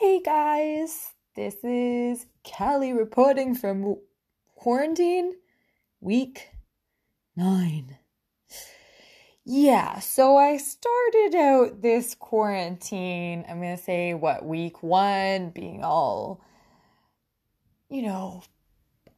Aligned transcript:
Hey 0.00 0.20
guys, 0.20 1.10
this 1.34 1.56
is 1.64 2.26
Callie 2.44 2.92
reporting 2.92 3.56
from 3.56 3.96
quarantine 4.54 5.32
week 6.00 6.50
nine. 7.34 7.98
Yeah, 9.44 9.98
so 9.98 10.36
I 10.36 10.58
started 10.58 11.34
out 11.34 11.82
this 11.82 12.14
quarantine, 12.14 13.44
I'm 13.48 13.60
gonna 13.60 13.76
say 13.76 14.14
what, 14.14 14.44
week 14.44 14.84
one, 14.84 15.50
being 15.50 15.82
all, 15.82 16.44
you 17.90 18.02
know, 18.02 18.44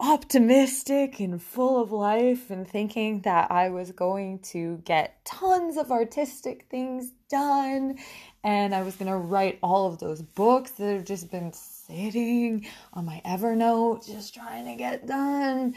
optimistic 0.00 1.20
and 1.20 1.42
full 1.42 1.82
of 1.82 1.92
life 1.92 2.50
and 2.50 2.66
thinking 2.66 3.20
that 3.20 3.52
I 3.52 3.68
was 3.68 3.92
going 3.92 4.38
to 4.44 4.80
get 4.86 5.22
tons 5.26 5.76
of 5.76 5.92
artistic 5.92 6.68
things 6.70 7.12
done 7.28 7.98
and 8.42 8.74
I 8.74 8.82
was 8.82 8.96
going 8.96 9.10
to 9.10 9.16
write 9.16 9.58
all 9.62 9.86
of 9.86 9.98
those 9.98 10.22
books 10.22 10.70
that 10.72 10.94
have 10.94 11.04
just 11.04 11.30
been 11.30 11.52
sitting 11.52 12.66
on 12.92 13.04
my 13.04 13.20
Evernote 13.24 14.06
just 14.06 14.34
trying 14.34 14.64
to 14.66 14.76
get 14.76 15.06
done. 15.06 15.74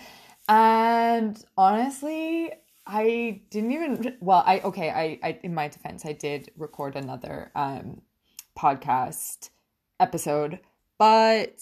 And 0.47 1.43
honestly, 1.57 2.51
I 2.85 3.41
didn't 3.49 3.71
even 3.71 4.17
well, 4.19 4.43
I 4.45 4.59
okay, 4.61 4.89
I, 4.89 5.19
I 5.27 5.39
in 5.43 5.53
my 5.53 5.67
defense, 5.67 6.05
I 6.05 6.13
did 6.13 6.51
record 6.57 6.95
another 6.95 7.51
um 7.55 8.01
podcast 8.57 9.49
episode, 9.99 10.59
but 10.97 11.59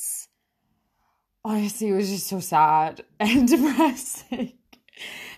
honestly, 1.46 1.90
it 1.90 1.94
was 1.94 2.10
just 2.10 2.28
so 2.28 2.40
sad 2.40 3.04
and 3.20 3.48
depressing. 3.48 4.54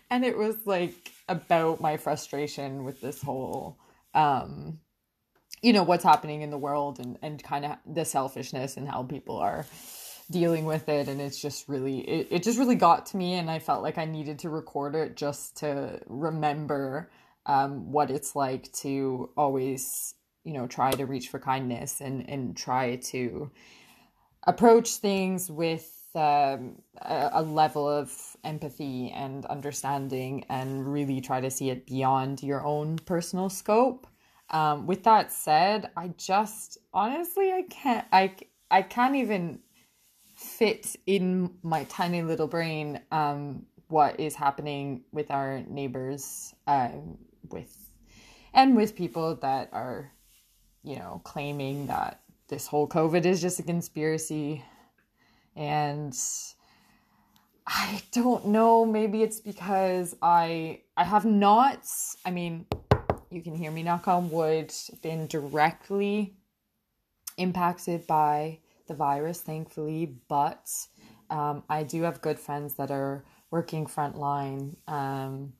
and 0.09 0.23
it 0.23 0.37
was 0.37 0.55
like 0.65 1.11
about 1.27 1.81
my 1.81 1.97
frustration 1.97 2.83
with 2.83 3.01
this 3.01 3.21
whole 3.21 3.77
um 4.13 4.79
you 5.63 5.73
know 5.73 5.83
what's 5.83 6.03
happening 6.03 6.41
in 6.41 6.51
the 6.51 6.57
world 6.57 6.99
and 6.99 7.17
and 7.23 7.41
kind 7.41 7.65
of 7.65 7.77
the 7.87 8.05
selfishness 8.05 8.77
and 8.77 8.87
how 8.87 9.01
people 9.01 9.37
are 9.37 9.65
dealing 10.31 10.65
with 10.65 10.89
it. 10.89 11.07
And 11.07 11.21
it's 11.21 11.41
just 11.41 11.67
really 11.67 11.99
it, 11.99 12.27
it 12.31 12.43
just 12.43 12.59
really 12.59 12.75
got 12.75 13.05
to 13.07 13.17
me 13.17 13.33
and 13.33 13.49
i 13.49 13.59
felt 13.59 13.83
like 13.83 13.97
i 13.97 14.05
needed 14.05 14.39
to 14.39 14.49
record 14.49 14.95
it 14.95 15.15
just 15.15 15.57
to 15.57 15.99
remember 16.07 17.09
um, 17.45 17.91
what 17.91 18.09
it's 18.09 18.35
like 18.35 18.71
to 18.73 19.29
always 19.35 20.15
you 20.43 20.53
know 20.53 20.67
try 20.67 20.91
to 20.91 21.05
reach 21.05 21.29
for 21.29 21.39
kindness 21.39 22.01
and 22.01 22.29
and 22.29 22.55
try 22.55 22.95
to 22.97 23.51
approach 24.45 24.97
things 24.97 25.49
with 25.49 25.89
um, 26.15 26.75
a, 27.01 27.29
a 27.33 27.41
level 27.41 27.89
of 27.89 28.11
empathy 28.43 29.09
and 29.11 29.45
understanding 29.45 30.45
and 30.49 30.91
really 30.91 31.21
try 31.21 31.41
to 31.41 31.49
see 31.49 31.69
it 31.69 31.87
beyond 31.87 32.43
your 32.43 32.63
own 32.63 32.97
personal 32.97 33.49
scope 33.49 34.07
um, 34.53 34.85
with 34.85 35.03
that 35.03 35.33
said, 35.33 35.89
I 35.97 36.09
just 36.15 36.77
honestly 36.93 37.51
I 37.51 37.63
can't 37.69 38.05
I 38.11 38.35
I 38.69 38.83
can't 38.83 39.15
even 39.15 39.59
fit 40.35 40.95
in 41.07 41.55
my 41.63 41.85
tiny 41.85 42.21
little 42.21 42.47
brain 42.47 43.01
um, 43.11 43.65
what 43.87 44.19
is 44.19 44.35
happening 44.35 45.03
with 45.11 45.31
our 45.31 45.61
neighbors 45.67 46.53
um, 46.67 47.17
with 47.49 47.75
and 48.53 48.75
with 48.75 48.95
people 48.95 49.35
that 49.37 49.69
are 49.73 50.11
you 50.83 50.97
know 50.97 51.19
claiming 51.23 51.87
that 51.87 52.21
this 52.47 52.67
whole 52.67 52.87
COVID 52.87 53.25
is 53.25 53.41
just 53.41 53.59
a 53.59 53.63
conspiracy. 53.63 54.63
And 55.55 56.15
I 57.65 58.03
don't 58.11 58.47
know 58.47 58.85
maybe 58.85 59.23
it's 59.23 59.39
because 59.39 60.15
I 60.21 60.81
I 60.95 61.05
have 61.05 61.25
not 61.25 61.87
I 62.23 62.29
mean 62.29 62.67
you 63.33 63.41
can 63.41 63.55
hear 63.55 63.71
me 63.71 63.83
knock 63.83 64.07
on 64.07 64.29
wood, 64.29 64.71
been 65.01 65.27
directly 65.27 66.35
impacted 67.37 68.05
by 68.05 68.59
the 68.87 68.93
virus, 68.93 69.41
thankfully, 69.41 70.15
but 70.27 70.69
um, 71.29 71.63
I 71.69 71.83
do 71.83 72.03
have 72.03 72.21
good 72.21 72.39
friends 72.39 72.75
that 72.75 72.91
are 72.91 73.25
working 73.49 73.87
frontline. 73.87 74.75
Um, 74.87 75.53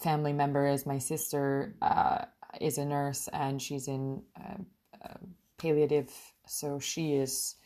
family 0.00 0.32
member 0.32 0.66
is 0.66 0.86
my 0.86 0.98
sister 0.98 1.74
uh, 1.82 2.24
is 2.60 2.78
a 2.78 2.84
nurse 2.84 3.28
and 3.32 3.60
she's 3.60 3.88
in 3.88 4.22
uh, 4.38 4.62
uh, 5.04 5.18
palliative, 5.58 6.12
so 6.46 6.78
she 6.78 7.14
is 7.14 7.56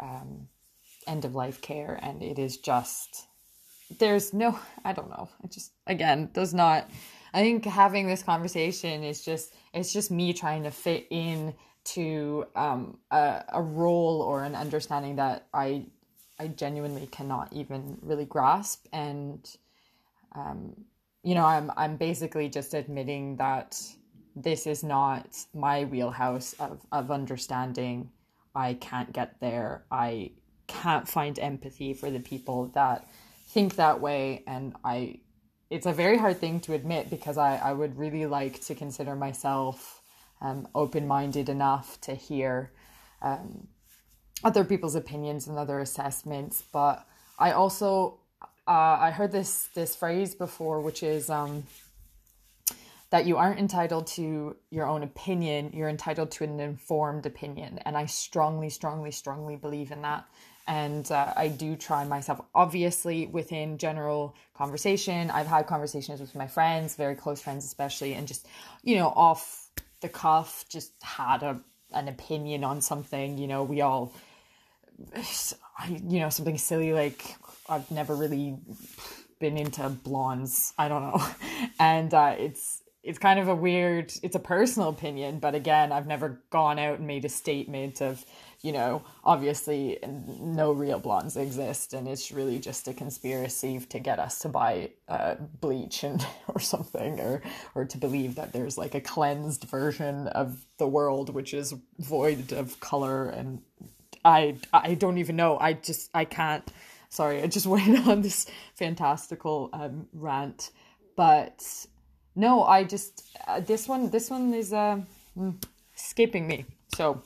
um, 0.00 0.48
end 1.06 1.24
of 1.24 1.34
life 1.34 1.60
care, 1.60 1.98
and 2.02 2.22
it 2.22 2.38
is 2.38 2.58
just 2.58 3.26
there's 3.98 4.32
no 4.32 4.58
I 4.84 4.92
don't 4.92 5.10
know. 5.10 5.28
It 5.42 5.50
just 5.50 5.72
again 5.86 6.30
does 6.32 6.54
not 6.54 6.88
I 7.34 7.40
think 7.40 7.64
having 7.64 8.06
this 8.06 8.22
conversation 8.22 9.02
is 9.02 9.24
just 9.24 9.54
it's 9.72 9.92
just 9.92 10.10
me 10.10 10.32
trying 10.32 10.64
to 10.64 10.70
fit 10.70 11.06
in 11.10 11.54
to 11.84 12.46
um, 12.54 12.98
a, 13.10 13.44
a 13.52 13.62
role 13.62 14.22
or 14.22 14.44
an 14.44 14.54
understanding 14.54 15.16
that 15.16 15.46
I 15.52 15.86
I 16.38 16.48
genuinely 16.48 17.06
cannot 17.06 17.52
even 17.52 17.98
really 18.02 18.24
grasp. 18.24 18.86
And 18.92 19.48
um, 20.34 20.74
you 21.22 21.34
know 21.34 21.44
I'm 21.44 21.70
I'm 21.76 21.96
basically 21.96 22.48
just 22.48 22.74
admitting 22.74 23.36
that 23.36 23.80
this 24.34 24.66
is 24.66 24.82
not 24.82 25.36
my 25.54 25.84
wheelhouse 25.84 26.54
of, 26.54 26.80
of 26.90 27.10
understanding. 27.10 28.10
I 28.54 28.74
can't 28.74 29.12
get 29.12 29.40
there. 29.40 29.84
I 29.90 30.32
can't 30.66 31.08
find 31.08 31.38
empathy 31.38 31.94
for 31.94 32.10
the 32.10 32.20
people 32.20 32.68
that 32.74 33.08
think 33.46 33.76
that 33.76 34.00
way. 34.00 34.42
And 34.46 34.74
I 34.84 35.20
it's 35.72 35.86
a 35.86 35.92
very 35.92 36.18
hard 36.18 36.38
thing 36.38 36.60
to 36.60 36.74
admit 36.74 37.08
because 37.08 37.38
I, 37.38 37.56
I 37.56 37.72
would 37.72 37.96
really 37.96 38.26
like 38.26 38.60
to 38.66 38.74
consider 38.74 39.16
myself 39.16 40.02
um, 40.42 40.68
open 40.74 41.08
minded 41.08 41.48
enough 41.48 41.98
to 42.02 42.14
hear 42.14 42.72
um, 43.22 43.68
other 44.44 44.64
people's 44.64 44.94
opinions 44.94 45.46
and 45.46 45.56
other 45.56 45.80
assessments. 45.80 46.62
But 46.72 47.06
I 47.38 47.52
also 47.52 48.20
uh, 48.68 48.98
I 49.00 49.12
heard 49.12 49.32
this 49.32 49.68
this 49.74 49.96
phrase 49.96 50.34
before, 50.34 50.82
which 50.82 51.02
is 51.02 51.30
um, 51.30 51.64
that 53.08 53.24
you 53.24 53.38
aren't 53.38 53.58
entitled 53.58 54.06
to 54.08 54.56
your 54.70 54.86
own 54.86 55.02
opinion; 55.02 55.70
you're 55.72 55.88
entitled 55.88 56.30
to 56.32 56.44
an 56.44 56.60
informed 56.60 57.24
opinion, 57.24 57.78
and 57.86 57.96
I 57.96 58.04
strongly, 58.06 58.68
strongly, 58.68 59.10
strongly 59.10 59.56
believe 59.56 59.90
in 59.90 60.02
that 60.02 60.26
and 60.66 61.10
uh, 61.10 61.32
I 61.36 61.48
do 61.48 61.76
try 61.76 62.04
myself. 62.04 62.40
Obviously, 62.54 63.26
within 63.26 63.78
general 63.78 64.36
conversation, 64.54 65.30
I've 65.30 65.46
had 65.46 65.66
conversations 65.66 66.20
with 66.20 66.34
my 66.34 66.46
friends, 66.46 66.94
very 66.94 67.14
close 67.14 67.40
friends 67.40 67.64
especially, 67.64 68.14
and 68.14 68.28
just 68.28 68.46
you 68.82 68.96
know 68.96 69.08
off 69.08 69.68
the 70.00 70.08
cuff, 70.08 70.64
just 70.68 70.92
had 71.02 71.42
a 71.42 71.60
an 71.92 72.08
opinion 72.08 72.64
on 72.64 72.80
something. 72.80 73.38
You 73.38 73.48
know, 73.48 73.64
we 73.64 73.80
all, 73.80 74.12
you 75.88 76.20
know, 76.20 76.28
something 76.28 76.58
silly 76.58 76.92
like 76.92 77.36
I've 77.68 77.90
never 77.90 78.14
really 78.14 78.56
been 79.40 79.56
into 79.56 79.88
blondes. 79.88 80.72
I 80.78 80.88
don't 80.88 81.02
know, 81.02 81.26
and 81.80 82.12
uh, 82.14 82.36
it's 82.38 82.82
it's 83.02 83.18
kind 83.18 83.40
of 83.40 83.48
a 83.48 83.54
weird. 83.54 84.12
It's 84.22 84.36
a 84.36 84.40
personal 84.40 84.88
opinion, 84.88 85.40
but 85.40 85.54
again, 85.54 85.90
I've 85.90 86.06
never 86.06 86.40
gone 86.50 86.78
out 86.78 86.98
and 86.98 87.06
made 87.06 87.24
a 87.24 87.28
statement 87.28 88.00
of 88.00 88.24
you 88.62 88.70
know, 88.70 89.02
obviously 89.24 89.98
no 90.40 90.70
real 90.70 91.00
blondes 91.00 91.36
exist, 91.36 91.92
and 91.92 92.06
it's 92.06 92.30
really 92.30 92.60
just 92.60 92.86
a 92.86 92.94
conspiracy 92.94 93.80
to 93.80 93.98
get 93.98 94.20
us 94.20 94.38
to 94.40 94.48
buy 94.48 94.90
uh, 95.08 95.34
bleach 95.60 96.04
and 96.04 96.24
or 96.48 96.60
something, 96.60 97.18
or 97.18 97.42
or 97.74 97.84
to 97.84 97.98
believe 97.98 98.36
that 98.36 98.52
there's 98.52 98.78
like 98.78 98.94
a 98.94 99.00
cleansed 99.00 99.64
version 99.64 100.28
of 100.28 100.64
the 100.78 100.86
world 100.86 101.34
which 101.34 101.52
is 101.52 101.74
void 101.98 102.52
of 102.52 102.78
color. 102.78 103.28
And 103.28 103.62
I 104.24 104.56
I 104.72 104.94
don't 104.94 105.18
even 105.18 105.34
know. 105.34 105.58
I 105.58 105.72
just 105.72 106.10
I 106.14 106.24
can't. 106.24 106.70
Sorry, 107.08 107.42
I 107.42 107.48
just 107.48 107.66
went 107.74 108.06
on 108.06 108.22
this 108.22 108.46
fantastical 108.74 109.70
um, 109.72 110.06
rant, 110.12 110.70
but 111.16 111.66
no, 112.36 112.62
I 112.62 112.84
just 112.84 113.24
uh, 113.48 113.58
this 113.58 113.88
one 113.88 114.10
this 114.10 114.30
one 114.30 114.54
is 114.54 114.72
uh, 114.72 115.00
mm, 115.36 115.60
escaping 115.96 116.46
me. 116.46 116.64
So 116.94 117.22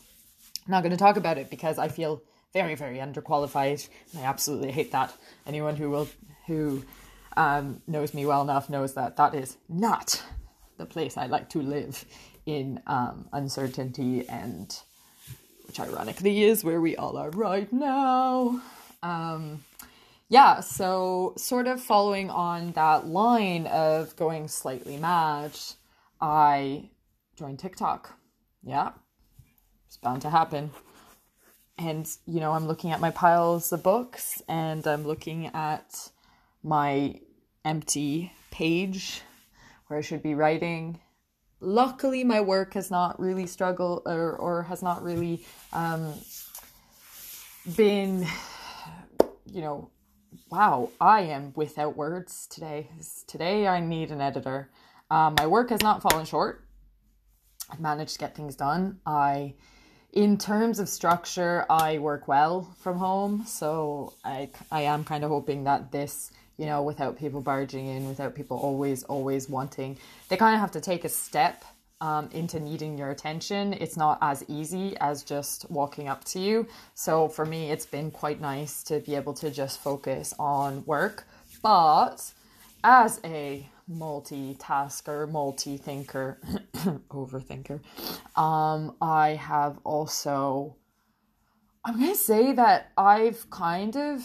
I'm 0.67 0.73
not 0.73 0.83
going 0.83 0.91
to 0.91 0.99
talk 0.99 1.17
about 1.17 1.39
it 1.39 1.49
because 1.49 1.79
I 1.79 1.89
feel 1.89 2.23
very, 2.53 2.75
very 2.75 2.99
underqualified. 2.99 3.89
I 4.19 4.23
absolutely 4.23 4.73
hate 4.73 4.91
that. 4.93 5.15
Anyone 5.47 5.77
who 5.77 5.91
will 5.91 6.09
who 6.47 6.83
um, 7.37 7.83
knows 7.87 8.15
me 8.15 8.27
well 8.27 8.43
enough 8.43 8.69
knows 8.69 8.95
that 8.95 9.17
that 9.17 9.35
is 9.35 9.57
not 9.69 10.23
the 10.77 10.87
place 10.87 11.17
I 11.17 11.27
like 11.27 11.49
to 11.51 11.63
live 11.63 12.05
in 12.47 12.81
um, 12.87 13.29
uncertainty 13.33 14.29
and 14.29 14.77
which 15.67 15.81
ironically 15.81 16.45
is 16.45 16.65
where 16.65 16.81
we 16.81 16.97
all 16.97 17.17
are 17.17 17.31
right 17.31 17.73
now. 17.73 18.61
Um, 19.03 19.65
yeah, 20.29 20.61
so 20.61 21.35
sort 21.37 21.67
of 21.67 21.81
following 21.81 22.31
on 22.31 22.73
that 22.73 23.07
line 23.07 23.67
of 23.67 24.17
going 24.17 24.49
slightly 24.49 24.97
mad, 24.97 25.53
I 26.21 26.91
joined 27.37 27.59
TikTok. 27.59 28.19
Yeah, 28.65 28.93
it's 29.97 30.03
bound 30.03 30.21
to 30.23 30.31
happen. 30.31 30.71
And, 31.79 32.07
you 32.27 32.41
know, 32.41 32.53
I'm 32.53 32.67
looking 32.67 32.93
at 32.93 33.01
my 33.01 33.11
piles 33.11 33.73
of 33.73 33.83
books 33.83 34.43
and 34.47 34.87
I'm 34.87 35.07
looking 35.07 35.47
at 35.47 36.11
my 36.63 37.21
empty 37.65 38.33
page 38.51 39.23
where 39.87 39.99
I 39.99 40.03
should 40.03 40.23
be 40.23 40.35
writing. 40.35 41.01
Luckily 41.61 42.25
my 42.25 42.43
work 42.43 42.75
has 42.75 42.91
not 42.91 43.19
really 43.19 43.47
struggled 43.47 44.03
or, 44.05 44.37
or 44.37 44.65
has 44.65 44.83
not 44.83 45.03
really 45.03 45.45
um, 45.73 46.13
been 47.75 48.27
you 49.51 49.61
know 49.61 49.91
wow 50.51 50.91
i 51.01 51.21
am 51.21 51.53
without 51.57 51.97
words 51.97 52.47
today. 52.49 52.91
Today 53.27 53.67
i 53.67 53.81
need 53.81 54.11
an 54.11 54.21
editor. 54.21 54.71
Um, 55.11 55.35
my 55.39 55.47
work 55.47 55.71
has 55.71 55.83
not 55.83 56.03
fallen 56.03 56.27
short. 56.27 56.67
I've 57.71 57.81
managed 57.81 58.15
to 58.15 58.19
get 58.19 58.35
things 58.35 58.57
done. 58.57 59.01
I 59.07 59.55
in 60.17 60.37
terms 60.37 60.81
of 60.81 60.89
structure 60.89 61.65
i 61.71 61.99
work 61.99 62.27
well 62.27 62.69
from 62.81 62.99
home 62.99 63.45
so 63.47 64.13
i 64.25 64.49
i 64.73 64.83
am 64.83 65.05
kind 65.05 65.23
of 65.23 65.31
hoping 65.31 65.63
that 65.65 65.93
this 65.93 66.33
you 66.59 66.67
know, 66.67 66.83
without 66.83 67.19
people 67.19 67.41
barging 67.41 67.87
in, 67.87 68.09
without 68.09 68.35
people 68.35 68.57
always, 68.57 69.03
always 69.05 69.49
wanting. 69.49 69.99
They 70.29 70.37
kind 70.37 70.55
of 70.55 70.61
have 70.61 70.71
to 70.73 70.81
take 70.81 71.05
a 71.05 71.09
step 71.09 71.65
um, 72.01 72.29
into 72.33 72.61
needing 72.61 72.99
your 72.99 73.11
attention. 73.11 73.75
It's 73.75 73.97
not 73.97 74.19
as 74.21 74.45
easy 74.49 74.97
as 74.99 75.23
just 75.23 75.71
walking 75.71 76.09
up 76.09 76.25
to 76.25 76.41
you. 76.41 76.67
So 76.95 77.29
for 77.29 77.45
me, 77.45 77.71
it's 77.71 77.87
been 77.87 78.11
quite 78.11 78.41
nice 78.41 78.83
to 78.85 79.01
be 79.01 79.15
able 79.15 79.35
to 79.35 79.51
just 79.51 79.81
focus 79.81 80.35
on 80.39 80.85
work. 80.87 81.27
But 81.63 82.33
as 82.85 83.21
a 83.25 83.69
multitasker, 83.91 85.31
multi 85.31 85.77
thinker, 85.77 86.41
overthinker, 87.11 87.81
um, 88.37 88.97
I 89.01 89.31
have 89.31 89.79
also, 89.85 90.77
I'm 91.85 91.99
to 92.01 92.15
say 92.15 92.53
that 92.53 92.93
I've 92.97 93.49
kind 93.51 93.97
of 93.97 94.23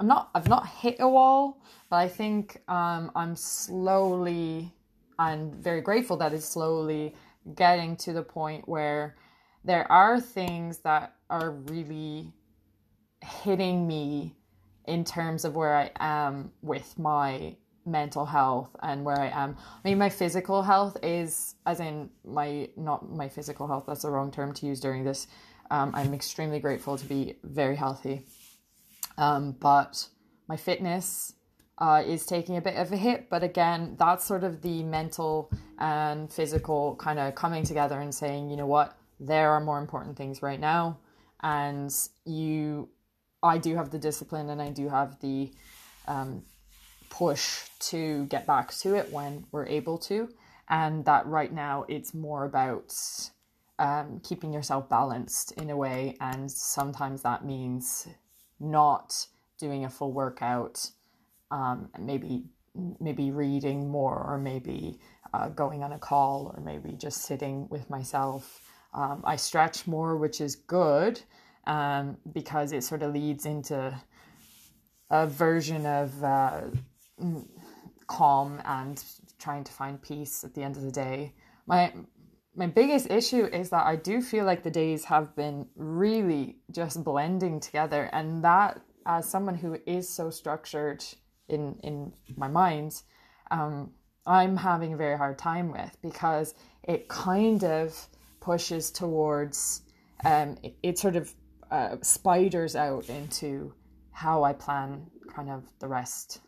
I'm 0.00 0.08
not 0.08 0.30
I've 0.34 0.48
not 0.48 0.66
hit 0.66 0.96
a 1.00 1.08
wall, 1.08 1.62
but 1.88 1.96
I 1.96 2.08
think 2.08 2.60
um, 2.68 3.10
I'm 3.14 3.36
slowly 3.36 4.72
and 5.18 5.54
very 5.54 5.80
grateful 5.80 6.16
that 6.18 6.32
it's 6.32 6.46
slowly 6.46 7.14
getting 7.54 7.96
to 7.96 8.12
the 8.12 8.22
point 8.22 8.68
where 8.68 9.16
there 9.64 9.90
are 9.90 10.20
things 10.20 10.78
that 10.78 11.14
are 11.30 11.52
really 11.52 12.32
hitting 13.22 13.86
me 13.86 14.34
in 14.86 15.04
terms 15.04 15.44
of 15.44 15.54
where 15.54 15.76
I 15.76 15.90
am 15.98 16.52
with 16.60 16.98
my 16.98 17.56
mental 17.86 18.24
health 18.24 18.74
and 18.82 19.04
where 19.04 19.20
I 19.20 19.28
am. 19.28 19.56
I 19.84 19.88
mean, 19.88 19.98
my 19.98 20.08
physical 20.08 20.62
health 20.62 20.96
is, 21.02 21.54
as 21.66 21.80
in 21.80 22.10
my, 22.24 22.68
not 22.76 23.10
my 23.10 23.28
physical 23.28 23.66
health, 23.66 23.84
that's 23.86 24.02
the 24.02 24.10
wrong 24.10 24.30
term 24.30 24.52
to 24.54 24.66
use 24.66 24.80
during 24.80 25.04
this. 25.04 25.26
Um, 25.70 25.92
I'm 25.94 26.14
extremely 26.14 26.60
grateful 26.60 26.96
to 26.96 27.06
be 27.06 27.36
very 27.42 27.76
healthy. 27.76 28.26
Um, 29.16 29.52
but 29.52 30.08
my 30.48 30.56
fitness 30.56 31.34
uh, 31.78 32.02
is 32.06 32.26
taking 32.26 32.56
a 32.56 32.60
bit 32.60 32.76
of 32.76 32.92
a 32.92 32.96
hit. 32.96 33.28
But 33.28 33.42
again, 33.42 33.96
that's 33.98 34.24
sort 34.24 34.44
of 34.44 34.62
the 34.62 34.82
mental 34.82 35.50
and 35.78 36.32
physical 36.32 36.96
kind 36.96 37.18
of 37.18 37.34
coming 37.34 37.64
together 37.64 38.00
and 38.00 38.14
saying, 38.14 38.50
you 38.50 38.56
know 38.56 38.66
what, 38.66 38.96
there 39.18 39.50
are 39.50 39.60
more 39.60 39.78
important 39.78 40.16
things 40.16 40.42
right 40.42 40.60
now. 40.60 40.98
And 41.42 41.92
you, 42.24 42.88
I 43.42 43.58
do 43.58 43.76
have 43.76 43.90
the 43.90 43.98
discipline 43.98 44.50
and 44.50 44.62
I 44.62 44.70
do 44.70 44.88
have 44.88 45.20
the 45.20 45.52
um, 46.06 46.42
push 47.14 47.68
to 47.78 48.26
get 48.26 48.44
back 48.44 48.74
to 48.74 48.96
it 48.96 49.10
when 49.12 49.46
we're 49.52 49.66
able 49.66 49.96
to. 49.96 50.28
And 50.68 51.04
that 51.04 51.26
right 51.26 51.52
now 51.52 51.84
it's 51.88 52.12
more 52.12 52.44
about 52.44 52.92
um, 53.78 54.20
keeping 54.24 54.52
yourself 54.52 54.88
balanced 54.88 55.52
in 55.52 55.70
a 55.70 55.76
way. 55.76 56.16
And 56.20 56.50
sometimes 56.50 57.22
that 57.22 57.44
means 57.44 58.08
not 58.58 59.26
doing 59.58 59.84
a 59.84 59.90
full 59.90 60.12
workout, 60.12 60.90
um, 61.50 61.88
maybe 61.98 62.44
maybe 62.98 63.30
reading 63.30 63.88
more, 63.88 64.24
or 64.28 64.36
maybe 64.36 64.98
uh, 65.32 65.48
going 65.50 65.84
on 65.84 65.92
a 65.92 65.98
call, 65.98 66.52
or 66.56 66.60
maybe 66.60 66.96
just 66.96 67.22
sitting 67.22 67.68
with 67.68 67.88
myself. 67.88 68.60
Um, 68.92 69.22
I 69.24 69.36
stretch 69.36 69.86
more, 69.86 70.16
which 70.16 70.40
is 70.40 70.56
good 70.56 71.20
um, 71.68 72.16
because 72.32 72.72
it 72.72 72.82
sort 72.82 73.02
of 73.02 73.14
leads 73.14 73.46
into 73.46 73.96
a 75.10 75.26
version 75.28 75.86
of 75.86 76.24
uh, 76.24 76.62
calm 78.06 78.60
and 78.64 79.02
trying 79.38 79.64
to 79.64 79.72
find 79.72 80.00
peace 80.00 80.44
at 80.44 80.54
the 80.54 80.62
end 80.62 80.76
of 80.76 80.82
the 80.82 80.92
day. 80.92 81.34
My 81.66 81.92
my 82.56 82.66
biggest 82.68 83.10
issue 83.10 83.46
is 83.46 83.70
that 83.70 83.84
I 83.84 83.96
do 83.96 84.22
feel 84.22 84.44
like 84.44 84.62
the 84.62 84.70
days 84.70 85.04
have 85.06 85.34
been 85.34 85.66
really 85.74 86.58
just 86.70 87.02
blending 87.02 87.58
together, 87.58 88.08
and 88.12 88.44
that, 88.44 88.80
as 89.06 89.28
someone 89.28 89.56
who 89.56 89.76
is 89.86 90.08
so 90.08 90.30
structured 90.30 91.04
in 91.48 91.78
in 91.82 92.12
my 92.36 92.48
mind, 92.48 93.02
um, 93.50 93.92
I'm 94.26 94.56
having 94.56 94.92
a 94.92 94.96
very 94.96 95.18
hard 95.18 95.38
time 95.38 95.72
with 95.72 95.96
because 96.02 96.54
it 96.84 97.08
kind 97.08 97.64
of 97.64 98.08
pushes 98.40 98.90
towards 98.90 99.82
um, 100.24 100.56
it, 100.62 100.76
it 100.82 100.98
sort 100.98 101.16
of 101.16 101.32
uh, 101.70 101.96
spiders 102.02 102.76
out 102.76 103.08
into 103.08 103.74
how 104.12 104.44
I 104.44 104.52
plan 104.52 105.10
kind 105.34 105.50
of 105.50 105.64
the 105.80 105.88
rest 105.88 106.40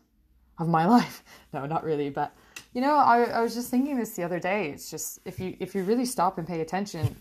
of 0.59 0.67
my 0.67 0.85
life. 0.97 1.23
No, 1.53 1.65
not 1.65 1.83
really, 1.83 2.09
but 2.09 2.33
you 2.73 2.81
know, 2.81 2.95
I, 2.95 3.23
I 3.23 3.41
was 3.41 3.55
just 3.55 3.71
thinking 3.71 3.97
this 3.97 4.15
the 4.15 4.23
other 4.23 4.39
day. 4.39 4.69
It's 4.69 4.91
just 4.91 5.19
if 5.25 5.39
you 5.39 5.55
if 5.59 5.75
you 5.75 5.83
really 5.83 6.05
stop 6.05 6.37
and 6.37 6.47
pay 6.47 6.61
attention, 6.61 7.15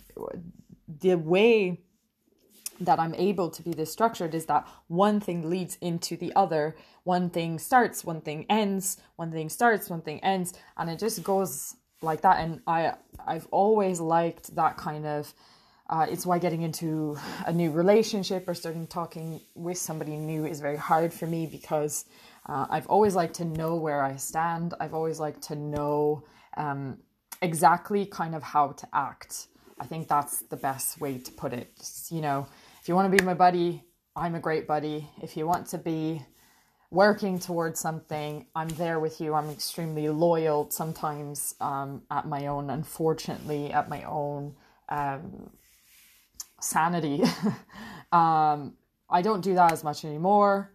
the 1.00 1.15
way 1.15 1.81
that 2.81 2.99
I'm 2.99 3.15
able 3.15 3.50
to 3.50 3.62
be 3.62 3.73
this 3.73 3.91
structured 3.91 4.35
is 4.35 4.47
that 4.47 4.69
one 4.88 5.21
thing 5.21 5.49
leads 5.49 5.79
into 5.81 6.17
the 6.17 6.33
other. 6.37 6.77
One 7.05 7.31
thing 7.31 7.59
starts, 7.59 8.05
one 8.05 8.21
thing 8.21 8.44
ends, 8.50 8.99
one 9.17 9.33
thing 9.33 9.49
starts, 9.49 9.88
one 9.88 10.03
thing 10.03 10.23
ends, 10.23 10.53
and 10.77 10.91
it 10.91 10.99
just 10.99 11.23
goes 11.23 11.77
like 12.03 12.21
that. 12.23 12.38
And 12.41 12.61
I 12.67 12.94
I've 13.27 13.47
always 13.50 14.00
liked 14.00 14.55
that 14.56 14.77
kind 14.77 15.06
of 15.06 15.33
uh, 15.88 16.06
it's 16.11 16.27
why 16.27 16.38
getting 16.38 16.62
into 16.62 17.17
a 17.47 17.53
new 17.53 17.71
relationship 17.71 18.49
or 18.49 18.55
starting 18.55 18.87
talking 18.88 19.41
with 19.55 19.79
somebody 19.79 20.17
new 20.17 20.44
is 20.44 20.61
very 20.61 20.77
hard 20.77 21.12
for 21.12 21.27
me 21.27 21.47
because 21.47 22.06
uh, 22.49 22.67
I've 22.71 22.87
always 22.87 23.15
liked 23.15 23.35
to 23.37 23.45
know 23.45 23.77
where 23.77 24.03
I 24.03 24.17
stand. 24.17 24.75
I've 24.81 24.95
always 24.95 25.19
liked 25.19 25.43
to 25.43 25.57
know 25.57 26.25
um, 26.57 26.99
exactly 27.43 28.07
kind 28.07 28.35
of 28.35 28.43
how 28.43 28.69
to 28.69 28.89
act. 28.93 29.49
I 29.81 29.87
think 29.87 30.09
that's 30.09 30.43
the 30.43 30.57
best 30.57 31.01
way 31.01 31.19
to 31.19 31.33
put 31.33 31.53
it. 31.53 31.77
Just, 31.77 32.13
you 32.13 32.21
know, 32.21 32.47
if 32.81 32.89
you 32.89 32.95
want 32.95 33.11
to 33.11 33.17
be 33.17 33.25
my 33.25 33.35
buddy, 33.35 33.83
I'm 34.15 34.35
a 34.35 34.41
great 34.41 34.67
buddy. 34.67 35.11
If 35.23 35.37
you 35.37 35.47
want 35.47 35.67
to 35.69 35.79
be 35.79 36.25
working 36.91 37.39
towards 37.39 37.81
something, 37.81 38.47
I'm 38.55 38.69
there 38.69 39.01
with 39.01 39.21
you. 39.21 39.35
I'm 39.35 39.51
extremely 39.51 40.09
loyal 40.09 40.71
sometimes 40.71 41.55
um, 41.61 42.03
at 42.11 42.27
my 42.27 42.47
own, 42.47 42.71
unfortunately, 42.71 43.73
at 43.73 43.89
my 43.89 44.05
own 44.05 44.55
um, 44.89 45.51
sanity. 46.61 47.25
um, 48.12 48.75
I 49.11 49.21
don't 49.21 49.43
do 49.43 49.55
that 49.57 49.73
as 49.73 49.83
much 49.83 50.05
anymore 50.05 50.73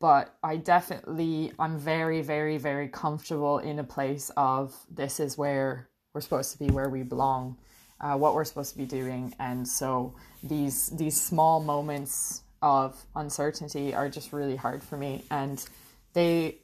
but 0.00 0.36
I 0.42 0.56
definitely 0.56 1.52
I'm 1.58 1.78
very 1.78 2.22
very 2.22 2.58
very 2.58 2.88
comfortable 2.88 3.58
in 3.58 3.78
a 3.78 3.84
place 3.84 4.30
of 4.36 4.74
this 4.90 5.20
is 5.20 5.36
where 5.36 5.88
we're 6.14 6.20
supposed 6.20 6.52
to 6.52 6.58
be 6.58 6.66
where 6.70 6.88
we 6.88 7.02
belong 7.02 7.56
uh, 8.00 8.16
what 8.16 8.34
we're 8.34 8.44
supposed 8.44 8.72
to 8.72 8.78
be 8.78 8.86
doing. 8.86 9.34
And 9.38 9.66
so 9.66 10.14
these 10.42 10.88
these 10.88 11.20
small 11.20 11.60
moments 11.60 12.42
of 12.62 13.04
uncertainty 13.14 13.94
are 13.94 14.08
just 14.08 14.32
really 14.32 14.56
hard 14.56 14.82
for 14.82 14.96
me. 14.96 15.24
And 15.30 15.64
they 16.12 16.58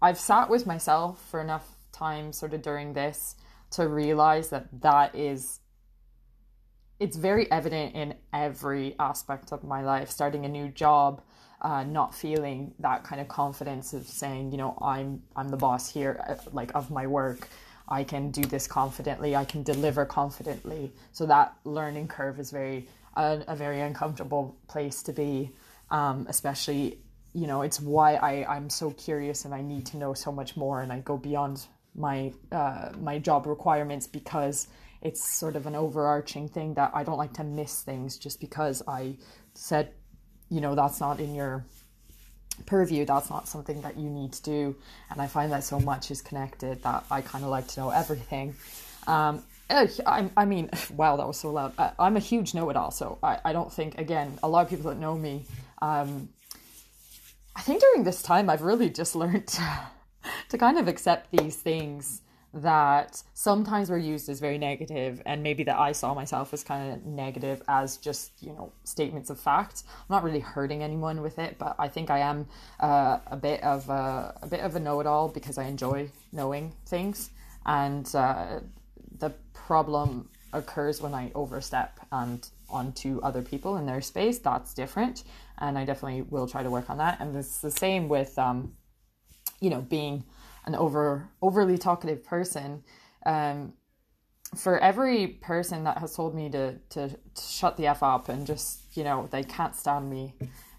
I've 0.00 0.18
sat 0.18 0.48
with 0.48 0.66
myself 0.66 1.24
for 1.30 1.40
enough 1.40 1.68
time 1.92 2.32
sort 2.32 2.54
of 2.54 2.62
during 2.62 2.92
this 2.92 3.34
to 3.72 3.86
realize 3.88 4.50
that 4.50 4.68
that 4.80 5.14
is 5.14 5.60
it's 7.00 7.16
very 7.16 7.50
evident 7.50 7.94
in 7.94 8.14
every 8.32 8.96
aspect 8.98 9.52
of 9.52 9.62
my 9.62 9.82
life. 9.82 10.10
Starting 10.10 10.44
a 10.44 10.48
new 10.48 10.68
job 10.68 11.22
uh, 11.62 11.82
not 11.84 12.14
feeling 12.14 12.72
that 12.78 13.04
kind 13.04 13.20
of 13.20 13.28
confidence 13.28 13.92
of 13.92 14.06
saying, 14.06 14.52
you 14.52 14.58
know, 14.58 14.78
I'm 14.80 15.22
I'm 15.34 15.48
the 15.48 15.56
boss 15.56 15.90
here, 15.90 16.24
uh, 16.28 16.36
like 16.52 16.70
of 16.74 16.90
my 16.90 17.06
work. 17.06 17.48
I 17.88 18.04
can 18.04 18.30
do 18.30 18.42
this 18.42 18.66
confidently. 18.66 19.34
I 19.34 19.44
can 19.44 19.62
deliver 19.62 20.04
confidently. 20.04 20.92
So 21.12 21.24
that 21.26 21.56
learning 21.64 22.08
curve 22.08 22.38
is 22.38 22.50
very 22.50 22.86
a, 23.16 23.56
very 23.56 23.80
uncomfortable 23.80 24.56
place 24.68 25.02
to 25.02 25.12
be, 25.12 25.50
um, 25.90 26.26
especially 26.28 27.00
you 27.34 27.46
know 27.46 27.62
it's 27.62 27.80
why 27.80 28.14
I 28.14 28.56
I'm 28.56 28.70
so 28.70 28.90
curious 28.92 29.44
and 29.44 29.54
I 29.54 29.60
need 29.60 29.84
to 29.86 29.96
know 29.96 30.14
so 30.14 30.32
much 30.32 30.56
more 30.56 30.82
and 30.82 30.92
I 30.92 31.00
go 31.00 31.16
beyond 31.16 31.66
my 31.94 32.32
uh, 32.52 32.90
my 33.00 33.18
job 33.18 33.46
requirements 33.46 34.06
because 34.06 34.68
it's 35.02 35.38
sort 35.38 35.56
of 35.56 35.66
an 35.66 35.74
overarching 35.74 36.48
thing 36.48 36.74
that 36.74 36.90
I 36.94 37.04
don't 37.04 37.18
like 37.18 37.32
to 37.34 37.44
miss 37.44 37.82
things 37.82 38.18
just 38.18 38.40
because 38.40 38.82
I 38.88 39.16
said 39.54 39.92
you 40.50 40.60
know 40.60 40.74
that's 40.74 41.00
not 41.00 41.20
in 41.20 41.34
your 41.34 41.64
purview 42.66 43.04
that's 43.04 43.30
not 43.30 43.46
something 43.46 43.80
that 43.82 43.96
you 43.96 44.08
need 44.08 44.32
to 44.32 44.42
do. 44.42 44.76
And 45.10 45.20
i 45.20 45.26
find 45.26 45.52
that 45.52 45.64
so 45.64 45.78
much 45.80 46.10
is 46.10 46.20
connected 46.22 46.82
that 46.82 47.04
i 47.10 47.20
kind 47.20 47.44
of 47.44 47.50
like 47.50 47.68
to 47.68 47.80
know 47.80 47.90
everything. 47.90 48.54
Um, 49.06 49.42
I, 49.70 50.30
I 50.36 50.44
mean 50.44 50.70
wow 50.96 51.16
that 51.16 51.26
was 51.26 51.38
so 51.38 51.50
loud. 51.50 51.72
I, 51.78 51.92
i'm 51.98 52.16
a 52.16 52.20
huge 52.20 52.54
know-it-all 52.54 52.90
so 52.90 53.18
I, 53.22 53.38
I 53.44 53.52
don't 53.52 53.72
think 53.72 53.98
again 53.98 54.38
a 54.42 54.48
lot 54.48 54.64
of 54.64 54.70
people 54.70 54.90
that 54.90 54.98
know 54.98 55.16
me 55.16 55.44
um, 55.82 56.30
i 57.54 57.60
think 57.60 57.80
during 57.80 58.04
this 58.04 58.22
time 58.22 58.48
i've 58.48 58.62
really 58.62 58.90
just 58.90 59.14
learned 59.22 59.46
to, 59.48 59.80
to 60.50 60.58
kind 60.58 60.78
of 60.78 60.88
accept 60.88 61.30
these 61.30 61.56
things 61.56 62.22
that 62.54 63.22
sometimes 63.34 63.90
were 63.90 63.98
used 63.98 64.28
as 64.28 64.40
very 64.40 64.56
negative 64.56 65.20
and 65.26 65.42
maybe 65.42 65.64
that 65.64 65.78
I 65.78 65.92
saw 65.92 66.14
myself 66.14 66.54
as 66.54 66.64
kind 66.64 66.92
of 66.92 67.04
negative 67.04 67.62
as 67.68 67.98
just 67.98 68.32
you 68.42 68.52
know 68.52 68.72
statements 68.84 69.30
of 69.30 69.38
fact. 69.38 69.82
I'm 69.86 70.14
not 70.14 70.24
really 70.24 70.40
hurting 70.40 70.82
anyone 70.82 71.20
with 71.20 71.38
it 71.38 71.58
but 71.58 71.76
I 71.78 71.88
think 71.88 72.10
I 72.10 72.20
am 72.20 72.46
uh, 72.80 73.18
a 73.26 73.36
bit 73.36 73.62
of 73.62 73.88
a, 73.90 74.38
a 74.42 74.46
bit 74.46 74.60
of 74.60 74.76
a 74.76 74.80
know-it-all 74.80 75.28
because 75.28 75.58
I 75.58 75.64
enjoy 75.64 76.10
knowing 76.32 76.72
things. 76.86 77.30
And 77.66 78.10
uh, 78.14 78.60
the 79.18 79.30
problem 79.52 80.30
occurs 80.54 81.02
when 81.02 81.12
I 81.12 81.30
overstep 81.34 82.00
and 82.10 82.48
onto 82.70 83.20
other 83.20 83.42
people 83.42 83.76
in 83.76 83.84
their 83.84 84.00
space. 84.00 84.38
That's 84.38 84.72
different 84.72 85.24
and 85.58 85.78
I 85.78 85.84
definitely 85.84 86.22
will 86.22 86.46
try 86.46 86.62
to 86.62 86.70
work 86.70 86.88
on 86.88 86.98
that. 86.98 87.20
And 87.20 87.36
it's 87.36 87.58
the 87.58 87.70
same 87.70 88.08
with 88.08 88.38
um, 88.38 88.72
you 89.60 89.70
know 89.70 89.82
being 89.82 90.24
an 90.68 90.74
over 90.74 91.30
overly 91.40 91.78
talkative 91.78 92.22
person 92.22 92.84
um, 93.24 93.72
for 94.54 94.78
every 94.78 95.26
person 95.26 95.84
that 95.84 95.98
has 95.98 96.14
told 96.14 96.34
me 96.34 96.48
to, 96.50 96.74
to, 96.90 97.08
to 97.08 97.42
shut 97.42 97.76
the 97.76 97.86
f 97.86 98.02
up 98.02 98.28
and 98.28 98.46
just 98.46 98.80
you 98.96 99.02
know 99.02 99.26
they 99.30 99.42
can't 99.42 99.74
stand 99.74 100.10
me 100.10 100.34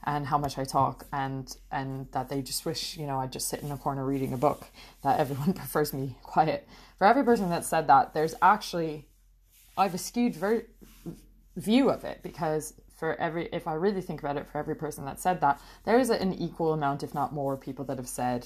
and 0.06 0.28
how 0.28 0.38
much 0.38 0.58
I 0.58 0.64
talk 0.64 1.08
and 1.12 1.56
and 1.72 2.08
that 2.12 2.30
they 2.30 2.42
just 2.42 2.66
wish 2.66 2.98
you 2.98 3.08
know 3.08 3.18
I 3.18 3.26
just 3.26 3.50
sit 3.50 3.62
in 3.62 3.72
a 3.72 3.78
corner 3.78 4.06
reading 4.06 4.32
a 4.32 4.38
book 4.38 4.68
that 5.04 5.20
everyone 5.20 5.54
prefers 5.62 5.92
me 5.92 6.18
quiet. 6.24 6.68
For 7.00 7.08
every 7.08 7.24
person 7.24 7.50
that 7.50 7.66
said 7.66 7.88
that 7.88 8.14
there's 8.14 8.36
actually 8.42 9.08
I've 9.76 9.96
a 9.96 9.98
skewed 9.98 10.36
ver- 10.36 10.68
view 11.56 11.90
of 11.90 12.04
it 12.04 12.22
because 12.22 12.74
for 12.96 13.16
every 13.16 13.50
if 13.52 13.68
I 13.68 13.74
really 13.74 14.02
think 14.02 14.20
about 14.20 14.38
it 14.38 14.48
for 14.48 14.60
every 14.60 14.76
person 14.76 15.04
that 15.06 15.20
said 15.20 15.42
that 15.42 15.60
there 15.86 15.98
is 15.98 16.12
an 16.12 16.34
equal 16.34 16.74
amount 16.74 17.02
if 17.02 17.16
not 17.16 17.34
more 17.34 17.58
people 17.58 17.86
that 17.86 17.98
have 17.98 18.08
said 18.08 18.46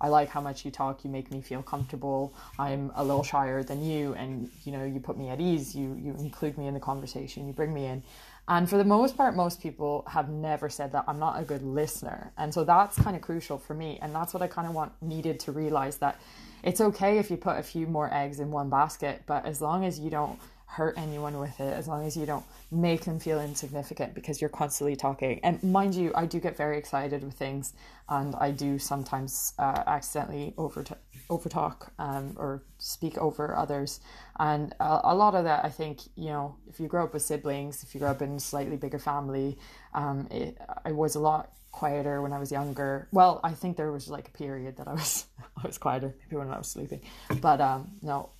I 0.00 0.08
like 0.08 0.28
how 0.28 0.40
much 0.40 0.64
you 0.64 0.70
talk. 0.70 1.04
You 1.04 1.10
make 1.10 1.30
me 1.30 1.40
feel 1.40 1.62
comfortable. 1.62 2.34
I'm 2.58 2.90
a 2.94 3.04
little 3.04 3.22
shyer 3.22 3.62
than 3.62 3.84
you, 3.84 4.14
and 4.14 4.50
you 4.64 4.72
know 4.72 4.84
you 4.84 5.00
put 5.00 5.18
me 5.18 5.28
at 5.28 5.40
ease. 5.40 5.74
You 5.74 5.96
you 6.00 6.14
include 6.18 6.56
me 6.56 6.66
in 6.66 6.74
the 6.74 6.80
conversation. 6.80 7.46
You 7.46 7.52
bring 7.52 7.74
me 7.74 7.86
in, 7.86 8.02
and 8.48 8.68
for 8.68 8.76
the 8.76 8.84
most 8.84 9.16
part, 9.16 9.36
most 9.36 9.60
people 9.60 10.04
have 10.08 10.28
never 10.28 10.68
said 10.68 10.92
that 10.92 11.04
I'm 11.06 11.18
not 11.18 11.40
a 11.40 11.44
good 11.44 11.62
listener, 11.62 12.32
and 12.38 12.52
so 12.52 12.64
that's 12.64 12.96
kind 12.98 13.14
of 13.14 13.22
crucial 13.22 13.58
for 13.58 13.74
me. 13.74 13.98
And 14.00 14.14
that's 14.14 14.32
what 14.32 14.42
I 14.42 14.46
kind 14.46 14.66
of 14.66 14.74
want 14.74 14.92
needed 15.02 15.38
to 15.40 15.52
realize 15.52 15.98
that 15.98 16.20
it's 16.62 16.80
okay 16.80 17.18
if 17.18 17.30
you 17.30 17.36
put 17.36 17.58
a 17.58 17.62
few 17.62 17.86
more 17.86 18.12
eggs 18.12 18.40
in 18.40 18.50
one 18.50 18.68
basket, 18.68 19.22
but 19.26 19.46
as 19.46 19.60
long 19.60 19.84
as 19.84 19.98
you 19.98 20.10
don't 20.10 20.38
hurt 20.70 20.94
anyone 20.96 21.38
with 21.40 21.58
it 21.58 21.72
as 21.72 21.88
long 21.88 22.06
as 22.06 22.16
you 22.16 22.24
don't 22.24 22.44
make 22.70 23.04
them 23.04 23.18
feel 23.18 23.40
insignificant 23.40 24.14
because 24.14 24.40
you're 24.40 24.50
constantly 24.50 24.94
talking. 24.94 25.40
And 25.42 25.60
mind 25.64 25.96
you, 25.96 26.12
I 26.14 26.26
do 26.26 26.38
get 26.38 26.56
very 26.56 26.78
excited 26.78 27.24
with 27.24 27.34
things 27.34 27.74
and 28.08 28.36
I 28.36 28.52
do 28.52 28.78
sometimes 28.78 29.52
uh, 29.58 29.82
accidentally 29.86 30.54
over 30.56 30.84
over 31.28 31.48
talk 31.48 31.92
um, 31.98 32.34
or 32.36 32.62
speak 32.78 33.16
over 33.18 33.56
others. 33.56 34.00
And 34.38 34.74
a, 34.80 35.00
a, 35.04 35.14
lot 35.14 35.36
of 35.36 35.44
that, 35.44 35.64
I 35.64 35.68
think, 35.68 36.00
you 36.16 36.26
know, 36.26 36.56
if 36.68 36.80
you 36.80 36.88
grow 36.88 37.04
up 37.04 37.14
with 37.14 37.22
siblings, 37.22 37.84
if 37.84 37.94
you 37.94 38.00
grow 38.00 38.10
up 38.10 38.20
in 38.20 38.34
a 38.34 38.40
slightly 38.40 38.76
bigger 38.76 38.98
family, 38.98 39.56
um, 39.94 40.26
it, 40.30 40.58
I 40.84 40.90
was 40.90 41.14
a 41.14 41.20
lot 41.20 41.52
quieter 41.70 42.20
when 42.20 42.32
I 42.32 42.40
was 42.40 42.50
younger. 42.50 43.06
Well, 43.12 43.40
I 43.44 43.52
think 43.52 43.76
there 43.76 43.92
was 43.92 44.08
like 44.08 44.26
a 44.26 44.32
period 44.32 44.76
that 44.78 44.88
I 44.88 44.92
was 44.92 45.26
I 45.56 45.66
was 45.66 45.78
quieter, 45.78 46.14
maybe 46.24 46.36
when 46.36 46.50
I 46.50 46.58
was 46.58 46.68
sleeping. 46.68 47.00
But 47.40 47.60
um, 47.60 47.92
no, 48.02 48.30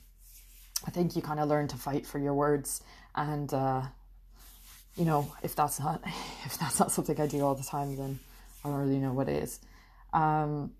I 0.86 0.90
think 0.90 1.14
you 1.14 1.22
kind 1.22 1.40
of 1.40 1.48
learn 1.48 1.68
to 1.68 1.76
fight 1.76 2.06
for 2.06 2.18
your 2.18 2.34
words, 2.34 2.82
and 3.14 3.52
uh, 3.52 3.82
you 4.96 5.04
know 5.04 5.32
if 5.42 5.54
that's 5.54 5.78
not 5.80 6.02
if 6.44 6.58
that's 6.58 6.80
not 6.80 6.90
something 6.90 7.20
I 7.20 7.26
do 7.26 7.44
all 7.44 7.54
the 7.54 7.64
time, 7.64 7.96
then 7.96 8.18
I 8.64 8.68
don't 8.68 8.78
really 8.78 8.98
know 8.98 9.12
what 9.12 9.28
is. 9.28 9.60
Um, 10.12 10.72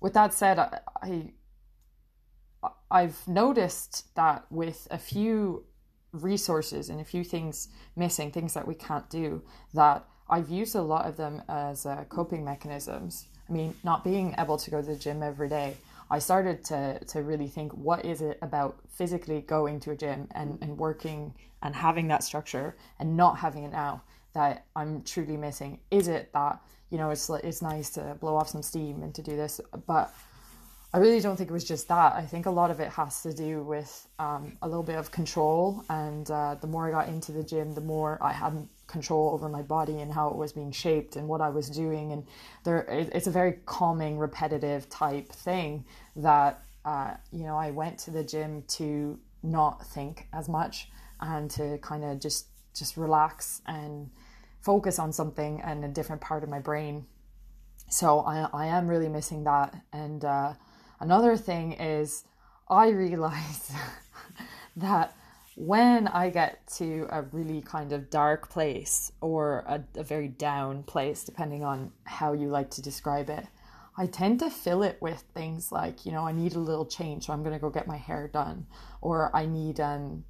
with 0.00 0.14
that 0.14 0.32
said, 0.32 0.58
I, 0.58 0.80
I 1.02 1.32
I've 2.90 3.26
noticed 3.28 4.14
that 4.16 4.46
with 4.50 4.88
a 4.90 4.98
few 4.98 5.64
resources 6.12 6.88
and 6.88 7.00
a 7.00 7.04
few 7.04 7.22
things 7.22 7.68
missing, 7.96 8.32
things 8.32 8.54
that 8.54 8.66
we 8.66 8.74
can't 8.74 9.08
do, 9.08 9.42
that 9.74 10.04
I've 10.28 10.48
used 10.48 10.74
a 10.74 10.82
lot 10.82 11.06
of 11.06 11.16
them 11.16 11.42
as 11.48 11.86
uh, 11.86 12.04
coping 12.08 12.44
mechanisms. 12.44 13.26
I 13.48 13.52
mean, 13.52 13.74
not 13.84 14.04
being 14.04 14.34
able 14.38 14.58
to 14.58 14.70
go 14.70 14.80
to 14.80 14.86
the 14.86 14.96
gym 14.96 15.22
every 15.22 15.48
day 15.48 15.76
I 16.10 16.18
started 16.18 16.64
to 16.64 16.98
to 16.98 17.22
really 17.22 17.46
think 17.46 17.72
what 17.72 18.04
is 18.04 18.20
it 18.20 18.38
about 18.42 18.78
physically 18.88 19.42
going 19.42 19.78
to 19.80 19.92
a 19.92 19.96
gym 19.96 20.28
and, 20.32 20.58
and 20.60 20.76
working 20.76 21.34
and 21.62 21.74
having 21.74 22.08
that 22.08 22.24
structure 22.24 22.76
and 22.98 23.16
not 23.16 23.38
having 23.38 23.64
it 23.64 23.72
now 23.72 24.02
that 24.32 24.66
I'm 24.74 25.02
truly 25.02 25.36
missing? 25.36 25.78
Is 25.90 26.08
it 26.08 26.32
that, 26.32 26.60
you 26.90 26.98
know, 26.98 27.10
it's 27.10 27.30
it's 27.30 27.62
nice 27.62 27.90
to 27.90 28.16
blow 28.20 28.36
off 28.36 28.48
some 28.48 28.62
steam 28.62 29.02
and 29.02 29.14
to 29.14 29.22
do 29.22 29.36
this, 29.36 29.60
but 29.86 30.12
I 30.92 30.98
really 30.98 31.20
don't 31.20 31.36
think 31.36 31.50
it 31.50 31.52
was 31.52 31.64
just 31.64 31.86
that. 31.88 32.14
I 32.14 32.26
think 32.26 32.46
a 32.46 32.50
lot 32.50 32.72
of 32.72 32.80
it 32.80 32.88
has 32.88 33.22
to 33.22 33.32
do 33.32 33.62
with 33.62 34.08
um, 34.18 34.56
a 34.60 34.66
little 34.66 34.82
bit 34.82 34.96
of 34.96 35.12
control. 35.12 35.84
And 35.88 36.28
uh, 36.28 36.56
the 36.60 36.66
more 36.66 36.88
I 36.88 36.90
got 36.90 37.08
into 37.08 37.30
the 37.30 37.44
gym, 37.44 37.74
the 37.74 37.80
more 37.80 38.18
I 38.20 38.32
had 38.32 38.66
control 38.88 39.30
over 39.32 39.48
my 39.48 39.62
body 39.62 40.00
and 40.00 40.12
how 40.12 40.28
it 40.28 40.36
was 40.36 40.52
being 40.52 40.72
shaped 40.72 41.14
and 41.14 41.28
what 41.28 41.40
I 41.40 41.48
was 41.48 41.70
doing. 41.70 42.10
And 42.10 42.26
there, 42.64 42.84
it's 42.90 43.28
a 43.28 43.30
very 43.30 43.60
calming, 43.66 44.18
repetitive 44.18 44.88
type 44.88 45.30
thing 45.30 45.84
that 46.16 46.64
uh, 46.84 47.14
you 47.30 47.44
know 47.44 47.56
I 47.56 47.70
went 47.70 47.98
to 48.00 48.10
the 48.10 48.24
gym 48.24 48.64
to 48.68 49.18
not 49.42 49.86
think 49.86 50.26
as 50.32 50.48
much 50.48 50.88
and 51.20 51.50
to 51.52 51.78
kind 51.78 52.04
of 52.04 52.20
just 52.20 52.46
just 52.74 52.96
relax 52.96 53.60
and 53.66 54.10
focus 54.60 54.98
on 54.98 55.12
something 55.12 55.60
and 55.60 55.84
a 55.84 55.88
different 55.88 56.20
part 56.20 56.42
of 56.42 56.48
my 56.48 56.58
brain. 56.58 57.06
So 57.88 58.20
I 58.20 58.48
I 58.52 58.66
am 58.66 58.88
really 58.88 59.08
missing 59.08 59.44
that. 59.44 59.76
And 59.92 60.24
uh, 60.24 60.54
another 61.00 61.36
thing 61.36 61.72
is 61.72 62.24
I 62.68 62.90
realize 62.90 63.72
that 64.76 65.14
when 65.56 66.08
I 66.08 66.30
get 66.30 66.66
to 66.78 67.06
a 67.10 67.22
really 67.22 67.60
kind 67.60 67.92
of 67.92 68.08
dark 68.08 68.48
place 68.48 69.12
or 69.20 69.64
a, 69.66 69.82
a, 69.96 70.04
very 70.04 70.28
down 70.28 70.84
place, 70.84 71.24
depending 71.24 71.64
on 71.64 71.92
how 72.04 72.32
you 72.32 72.48
like 72.48 72.70
to 72.70 72.82
describe 72.82 73.28
it, 73.28 73.46
I 73.98 74.06
tend 74.06 74.38
to 74.40 74.48
fill 74.48 74.82
it 74.82 74.96
with 75.00 75.22
things 75.34 75.70
like, 75.70 76.06
you 76.06 76.12
know, 76.12 76.26
I 76.26 76.32
need 76.32 76.54
a 76.54 76.60
little 76.60 76.86
change, 76.86 77.26
so 77.26 77.32
I'm 77.32 77.42
going 77.42 77.52
to 77.52 77.58
go 77.58 77.68
get 77.68 77.86
my 77.86 77.96
hair 77.96 78.28
done, 78.32 78.66
or 79.02 79.34
I 79.36 79.44
need 79.44 79.80
um, 79.80 80.24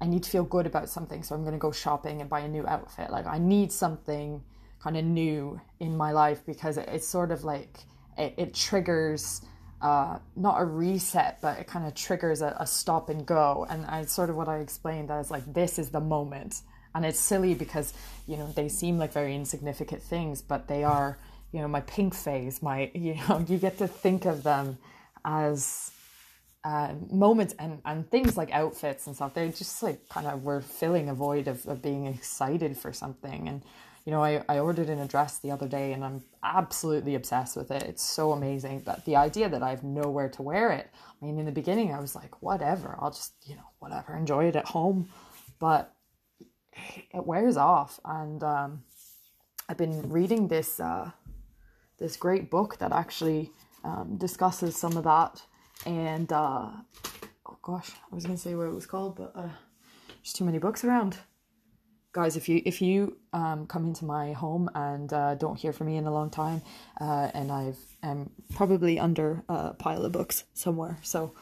I 0.00 0.06
need 0.06 0.22
to 0.22 0.30
feel 0.30 0.44
good 0.44 0.66
about 0.66 0.88
something, 0.88 1.22
so 1.22 1.34
I'm 1.34 1.42
going 1.42 1.52
to 1.52 1.58
go 1.58 1.72
shopping 1.72 2.20
and 2.20 2.30
buy 2.30 2.40
a 2.40 2.48
new 2.48 2.66
outfit. 2.66 3.10
Like 3.10 3.26
I 3.26 3.38
need 3.38 3.72
something 3.72 4.42
kind 4.82 4.96
of 4.96 5.04
new 5.04 5.60
in 5.80 5.96
my 5.96 6.12
life 6.12 6.40
because 6.46 6.78
it's 6.78 7.06
sort 7.06 7.30
of 7.30 7.44
like 7.44 7.80
it, 8.18 8.34
it 8.36 8.54
triggers 8.54 9.42
uh, 9.80 10.18
not 10.36 10.60
a 10.60 10.64
reset, 10.64 11.40
but 11.40 11.58
it 11.58 11.66
kind 11.66 11.86
of 11.86 11.94
triggers 11.94 12.42
a, 12.42 12.54
a, 12.60 12.66
stop 12.66 13.08
and 13.08 13.24
go. 13.24 13.66
And 13.70 13.86
I 13.86 14.04
sort 14.04 14.28
of 14.28 14.36
what 14.36 14.46
I 14.46 14.58
explained 14.58 15.10
as 15.10 15.30
like 15.30 15.50
this 15.52 15.78
is 15.78 15.88
the 15.88 16.00
moment, 16.00 16.60
and 16.94 17.04
it's 17.04 17.18
silly 17.18 17.54
because 17.54 17.94
you 18.26 18.36
know 18.36 18.52
they 18.54 18.68
seem 18.68 18.98
like 18.98 19.12
very 19.12 19.34
insignificant 19.34 20.02
things, 20.02 20.42
but 20.42 20.68
they 20.68 20.84
are. 20.84 21.18
You 21.52 21.60
know, 21.60 21.66
my 21.66 21.80
pink 21.80 22.14
phase, 22.14 22.62
my 22.62 22.90
you 22.94 23.16
know, 23.28 23.44
you 23.48 23.58
get 23.58 23.78
to 23.78 23.88
think 23.88 24.24
of 24.24 24.42
them 24.42 24.78
as 25.24 25.90
uh, 26.62 26.92
moments 27.10 27.54
and 27.58 27.80
and 27.84 28.08
things 28.10 28.36
like 28.36 28.52
outfits 28.52 29.06
and 29.06 29.16
stuff. 29.16 29.32
They 29.32 29.48
just 29.48 29.82
like 29.82 30.08
kind 30.10 30.26
of 30.26 30.44
were 30.44 30.60
filling 30.60 31.08
a 31.08 31.14
void 31.14 31.48
of, 31.48 31.66
of 31.66 31.80
being 31.80 32.06
excited 32.06 32.76
for 32.76 32.92
something 32.92 33.48
and 33.48 33.62
you 34.04 34.12
know, 34.12 34.22
I, 34.22 34.42
I 34.48 34.58
ordered 34.58 34.88
an 34.88 35.06
dress 35.06 35.38
the 35.38 35.50
other 35.50 35.68
day 35.68 35.92
and 35.92 36.04
I'm 36.04 36.22
absolutely 36.42 37.14
obsessed 37.14 37.56
with 37.56 37.70
it. 37.70 37.82
It's 37.82 38.02
so 38.02 38.32
amazing. 38.32 38.82
But 38.84 39.04
the 39.04 39.16
idea 39.16 39.48
that 39.48 39.62
I 39.62 39.70
have 39.70 39.84
nowhere 39.84 40.28
to 40.30 40.42
wear 40.42 40.72
it, 40.72 40.90
I 40.94 41.24
mean, 41.24 41.38
in 41.38 41.46
the 41.46 41.52
beginning, 41.52 41.92
I 41.92 42.00
was 42.00 42.14
like, 42.14 42.42
whatever, 42.42 42.96
I'll 43.00 43.10
just, 43.10 43.34
you 43.44 43.56
know, 43.56 43.70
whatever, 43.78 44.16
enjoy 44.16 44.46
it 44.46 44.56
at 44.56 44.66
home. 44.66 45.10
But 45.58 45.94
it 47.12 47.26
wears 47.26 47.56
off. 47.56 48.00
And 48.04 48.42
um, 48.42 48.82
I've 49.68 49.76
been 49.76 50.08
reading 50.08 50.48
this, 50.48 50.80
uh, 50.80 51.10
this 51.98 52.16
great 52.16 52.50
book 52.50 52.78
that 52.78 52.92
actually 52.92 53.50
um, 53.84 54.16
discusses 54.16 54.76
some 54.76 54.96
of 54.96 55.04
that. 55.04 55.42
And, 55.84 56.32
uh, 56.32 56.70
oh 57.46 57.58
gosh, 57.62 57.90
I 58.10 58.14
was 58.14 58.24
going 58.24 58.36
to 58.36 58.42
say 58.42 58.54
what 58.54 58.66
it 58.66 58.74
was 58.74 58.86
called, 58.86 59.16
but 59.16 59.32
uh, 59.34 59.48
there's 60.08 60.32
too 60.32 60.44
many 60.44 60.58
books 60.58 60.84
around 60.84 61.18
guys 62.12 62.36
if 62.36 62.48
you 62.48 62.60
if 62.64 62.82
you 62.82 63.16
um, 63.32 63.66
come 63.66 63.86
into 63.86 64.04
my 64.04 64.32
home 64.32 64.68
and 64.74 65.12
uh, 65.12 65.34
don't 65.36 65.58
hear 65.58 65.72
from 65.72 65.86
me 65.86 65.96
in 65.96 66.06
a 66.06 66.12
long 66.12 66.30
time 66.30 66.62
uh, 67.00 67.30
and 67.34 67.52
i've 67.52 67.78
am 68.02 68.30
probably 68.54 68.98
under 68.98 69.42
a 69.48 69.74
pile 69.74 70.04
of 70.04 70.12
books 70.12 70.44
somewhere. 70.54 70.98
So 71.02 71.34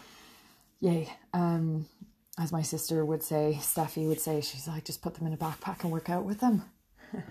yay. 0.80 1.08
Um, 1.32 1.86
as 2.38 2.52
my 2.52 2.62
sister 2.62 3.04
would 3.04 3.22
say 3.22 3.58
steffi 3.60 4.06
would 4.06 4.20
say 4.20 4.40
she's 4.40 4.68
like 4.68 4.84
just 4.84 5.02
put 5.02 5.14
them 5.14 5.26
in 5.26 5.32
a 5.32 5.36
backpack 5.36 5.82
and 5.82 5.90
work 5.90 6.10
out 6.10 6.24
with 6.24 6.40
them. 6.40 6.64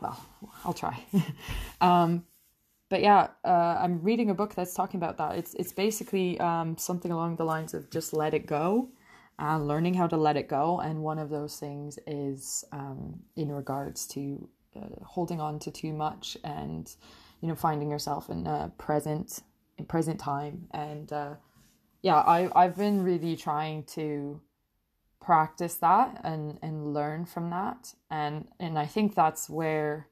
Well 0.00 0.20
i'll 0.64 0.72
try. 0.72 1.04
Um, 1.80 2.24
but 2.88 3.00
yeah 3.02 3.28
uh, 3.44 3.78
i'm 3.80 4.02
reading 4.02 4.30
a 4.30 4.34
book 4.34 4.54
that's 4.54 4.74
talking 4.74 4.98
about 4.98 5.18
that. 5.18 5.38
It's 5.38 5.54
it's 5.54 5.72
basically 5.72 6.40
um, 6.40 6.76
something 6.76 7.12
along 7.12 7.36
the 7.36 7.44
lines 7.44 7.72
of 7.74 7.88
just 7.90 8.12
let 8.12 8.34
it 8.34 8.46
go 8.46 8.88
and 9.42 9.66
learning 9.66 9.94
how 9.94 10.06
to 10.06 10.16
let 10.16 10.36
it 10.36 10.48
go. 10.48 10.80
And 10.80 11.02
one 11.02 11.18
of 11.18 11.28
those 11.28 11.56
things 11.56 11.98
is 12.06 12.64
um, 12.72 13.20
in 13.36 13.50
regards 13.50 14.06
to 14.08 14.48
uh, 14.76 15.04
holding 15.04 15.40
on 15.40 15.58
to 15.60 15.70
too 15.70 15.92
much 15.92 16.36
and, 16.44 16.94
you 17.40 17.48
know, 17.48 17.54
finding 17.54 17.90
yourself 17.90 18.30
in 18.30 18.46
a 18.46 18.72
present, 18.78 19.42
in 19.78 19.84
present 19.84 20.20
time 20.20 20.68
and 20.70 21.12
uh, 21.12 21.34
yeah, 22.02 22.16
I 22.16 22.50
I've 22.54 22.76
been 22.76 23.02
really 23.02 23.36
trying 23.36 23.84
to 23.94 24.40
practice 25.20 25.76
that 25.76 26.20
and 26.24 26.58
and 26.62 26.92
learn 26.92 27.24
from 27.24 27.50
that 27.50 27.94
and 28.10 28.48
and 28.58 28.76
I 28.76 28.86
think 28.86 29.14
that's 29.14 29.48
where 29.48 30.08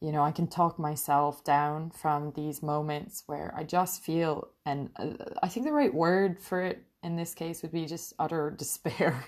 you 0.00 0.12
know 0.12 0.22
I 0.22 0.32
can 0.32 0.46
talk 0.46 0.78
myself 0.78 1.42
down 1.44 1.90
from 1.90 2.32
these 2.36 2.62
moments 2.62 3.22
where 3.26 3.54
I 3.56 3.64
just 3.64 4.02
feel 4.02 4.48
and 4.66 4.90
uh, 4.96 5.14
I 5.42 5.48
think 5.48 5.64
the 5.64 5.72
right 5.72 5.94
word 5.94 6.38
for 6.40 6.60
it 6.60 6.84
in 7.02 7.16
this 7.16 7.34
case 7.34 7.62
would 7.62 7.72
be 7.72 7.86
just 7.86 8.12
utter 8.18 8.50
despair. 8.50 9.24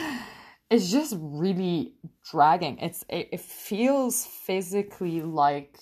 it's 0.70 0.90
just 0.90 1.16
really 1.18 1.94
dragging. 2.30 2.78
It's 2.78 3.04
it, 3.08 3.28
it 3.32 3.40
feels 3.40 4.24
physically 4.24 5.22
like 5.22 5.78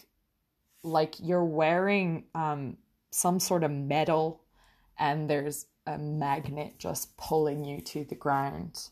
like 0.84 1.14
you're 1.20 1.44
wearing 1.44 2.24
um 2.34 2.76
some 3.10 3.38
sort 3.38 3.62
of 3.62 3.70
metal 3.70 4.42
and 4.98 5.28
there's 5.28 5.66
a 5.86 5.98
magnet 5.98 6.74
just 6.78 7.16
pulling 7.16 7.64
you 7.64 7.80
to 7.80 8.04
the 8.04 8.14
ground. 8.14 8.88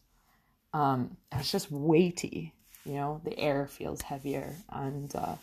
Um, 0.72 1.16
it's 1.32 1.50
just 1.50 1.70
weighty, 1.70 2.54
you 2.84 2.94
know, 2.94 3.20
the 3.24 3.38
air 3.38 3.66
feels 3.66 4.02
heavier. 4.02 4.56
And 4.70 5.14
uh, 5.14 5.36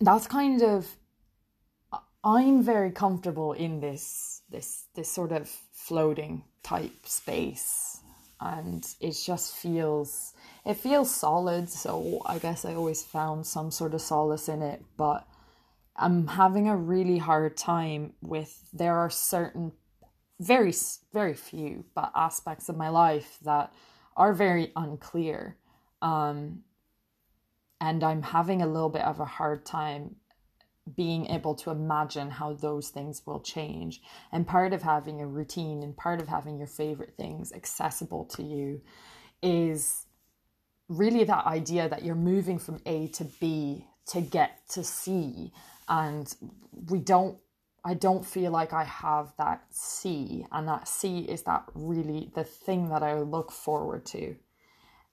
that's 0.00 0.26
kind 0.26 0.62
of, 0.62 0.86
I'm 2.24 2.62
very 2.62 2.90
comfortable 2.90 3.52
in 3.52 3.80
this, 3.80 4.42
this, 4.48 4.84
this 4.94 5.10
sort 5.10 5.32
of 5.32 5.48
floating 5.72 6.44
type 6.62 7.06
space. 7.06 8.00
And 8.40 8.86
it 9.00 9.12
just 9.24 9.54
feels, 9.56 10.34
it 10.64 10.74
feels 10.74 11.14
solid. 11.14 11.68
So 11.68 12.22
I 12.26 12.38
guess 12.38 12.64
I 12.64 12.74
always 12.74 13.02
found 13.02 13.46
some 13.46 13.70
sort 13.70 13.94
of 13.94 14.00
solace 14.00 14.48
in 14.48 14.62
it. 14.62 14.84
But 14.96 15.26
I'm 15.96 16.26
having 16.26 16.68
a 16.68 16.76
really 16.76 17.18
hard 17.18 17.56
time 17.56 18.14
with 18.22 18.68
there 18.72 18.96
are 18.96 19.10
certain 19.10 19.72
very 20.40 20.72
very 21.12 21.34
few 21.34 21.84
but 21.94 22.10
aspects 22.16 22.68
of 22.68 22.76
my 22.76 22.88
life 22.88 23.38
that 23.42 23.72
are 24.16 24.32
very 24.32 24.72
unclear 24.74 25.56
um 26.00 26.62
and 27.80 28.02
I'm 28.02 28.22
having 28.22 28.60
a 28.62 28.66
little 28.66 28.88
bit 28.88 29.02
of 29.02 29.20
a 29.20 29.24
hard 29.24 29.64
time 29.64 30.16
being 30.96 31.26
able 31.26 31.54
to 31.54 31.70
imagine 31.70 32.30
how 32.30 32.52
those 32.54 32.88
things 32.88 33.22
will 33.24 33.40
change. 33.40 34.02
And 34.32 34.46
part 34.46 34.72
of 34.72 34.82
having 34.82 35.20
a 35.20 35.26
routine 35.26 35.82
and 35.82 35.96
part 35.96 36.20
of 36.20 36.28
having 36.28 36.58
your 36.58 36.66
favorite 36.66 37.14
things 37.16 37.52
accessible 37.52 38.24
to 38.36 38.42
you 38.42 38.80
is 39.42 40.06
really 40.88 41.24
that 41.24 41.46
idea 41.46 41.88
that 41.88 42.04
you're 42.04 42.14
moving 42.14 42.58
from 42.58 42.80
A 42.86 43.08
to 43.08 43.24
B 43.24 43.86
to 44.06 44.20
get 44.20 44.68
to 44.70 44.82
C. 44.82 45.52
And 45.88 46.34
we 46.88 46.98
don't 46.98 47.38
I 47.84 47.94
don't 47.94 48.24
feel 48.24 48.52
like 48.52 48.72
I 48.72 48.84
have 48.84 49.32
that 49.38 49.64
C, 49.70 50.46
and 50.52 50.68
that 50.68 50.86
C 50.86 51.20
is 51.20 51.42
that 51.42 51.64
really 51.74 52.30
the 52.34 52.44
thing 52.44 52.90
that 52.90 53.02
I 53.02 53.18
look 53.18 53.50
forward 53.50 54.06
to. 54.06 54.36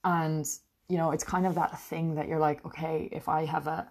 And 0.04 0.46
you 0.88 0.98
know, 0.98 1.12
it's 1.12 1.24
kind 1.24 1.46
of 1.48 1.56
that 1.56 1.80
thing 1.80 2.16
that 2.16 2.28
you're 2.28 2.40
like, 2.40 2.66
okay, 2.66 3.10
if 3.12 3.28
I 3.30 3.46
have 3.46 3.68
a 3.68 3.88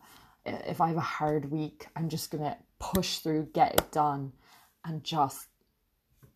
if 0.67 0.81
I 0.81 0.89
have 0.89 0.97
a 0.97 1.01
hard 1.01 1.51
week, 1.51 1.87
I'm 1.97 2.09
just 2.09 2.31
gonna 2.31 2.57
push 2.79 3.19
through, 3.19 3.49
get 3.53 3.75
it 3.75 3.91
done, 3.93 4.33
and 4.85 5.05
just 5.05 5.49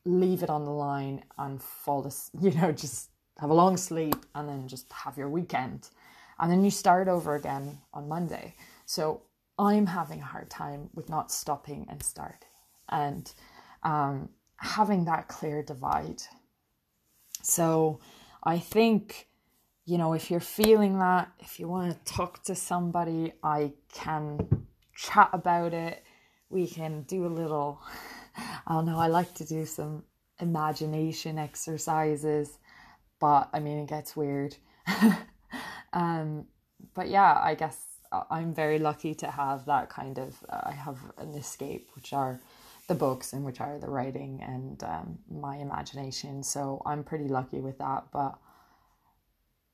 leave 0.05 0.43
it 0.43 0.51
on 0.51 0.65
the 0.65 0.71
line 0.71 1.25
and 1.39 1.63
fall 1.63 2.07
asleep, 2.07 2.55
you 2.55 2.61
know, 2.61 2.73
just 2.73 3.11
have 3.39 3.51
a 3.51 3.55
long 3.55 3.77
sleep 3.77 4.17
and 4.35 4.49
then 4.49 4.69
just 4.69 4.93
have 4.93 5.17
your 5.17 5.29
weekend. 5.29 5.89
And 6.39 6.51
then 6.51 6.65
you 6.65 6.71
start 6.71 7.09
over 7.09 7.35
again 7.35 7.79
on 7.95 8.09
Monday. 8.09 8.55
So 8.87 9.23
I'm 9.59 9.87
having 9.87 10.21
a 10.21 10.25
hard 10.25 10.51
time 10.51 10.91
with 10.95 11.09
not 11.09 11.31
stopping 11.31 11.87
and 11.89 12.03
starting 12.03 12.49
and 12.89 13.33
um, 13.83 14.29
having 14.57 15.05
that 15.05 15.29
clear 15.29 15.63
divide. 15.63 16.23
So 17.43 18.01
I 18.43 18.59
think, 18.59 19.29
you 19.85 19.99
know, 19.99 20.13
if 20.13 20.31
you're 20.31 20.41
feeling 20.41 20.99
that, 21.01 21.31
if 21.41 21.59
you 21.59 21.69
want 21.69 21.93
to 21.93 22.13
talk 22.13 22.43
to 22.45 22.55
somebody, 22.55 23.33
I 23.43 23.73
can 23.93 24.67
chat 24.95 25.31
about 25.33 25.75
it. 25.75 26.05
We 26.51 26.67
can 26.67 27.03
do 27.03 27.27
a 27.27 27.29
little, 27.29 27.81
I 28.37 28.75
don't 28.75 28.87
know, 28.87 28.99
I 28.99 29.09
like 29.09 29.35
to 29.35 29.45
do 29.45 29.67
some 29.67 30.05
imagination 30.41 31.39
exercises, 31.39 32.59
but 33.21 33.49
I 33.53 33.61
mean, 33.61 33.79
it 33.79 33.89
gets 33.89 34.17
weird. 34.17 34.57
um, 35.93 36.47
but 36.95 37.09
yeah, 37.09 37.41
I 37.43 37.55
guess 37.55 37.93
I'm 38.31 38.55
very 38.55 38.79
lucky 38.79 39.15
to 39.17 39.31
have 39.31 39.65
that 39.67 39.89
kind 39.89 40.19
of. 40.19 40.37
Uh, 40.49 40.61
I 40.65 40.73
have 40.73 40.99
an 41.19 41.35
escape, 41.35 41.91
which 41.95 42.13
are 42.13 42.41
the 42.89 42.95
books 42.95 43.33
and 43.33 43.45
which 43.45 43.61
are 43.61 43.79
the 43.79 43.89
writing 43.89 44.43
and 44.43 44.83
um, 44.85 45.19
my 45.31 45.57
imagination. 45.57 46.43
So 46.43 46.83
I'm 46.85 47.05
pretty 47.05 47.29
lucky 47.29 47.61
with 47.61 47.79
that. 47.79 48.05
But 48.13 48.37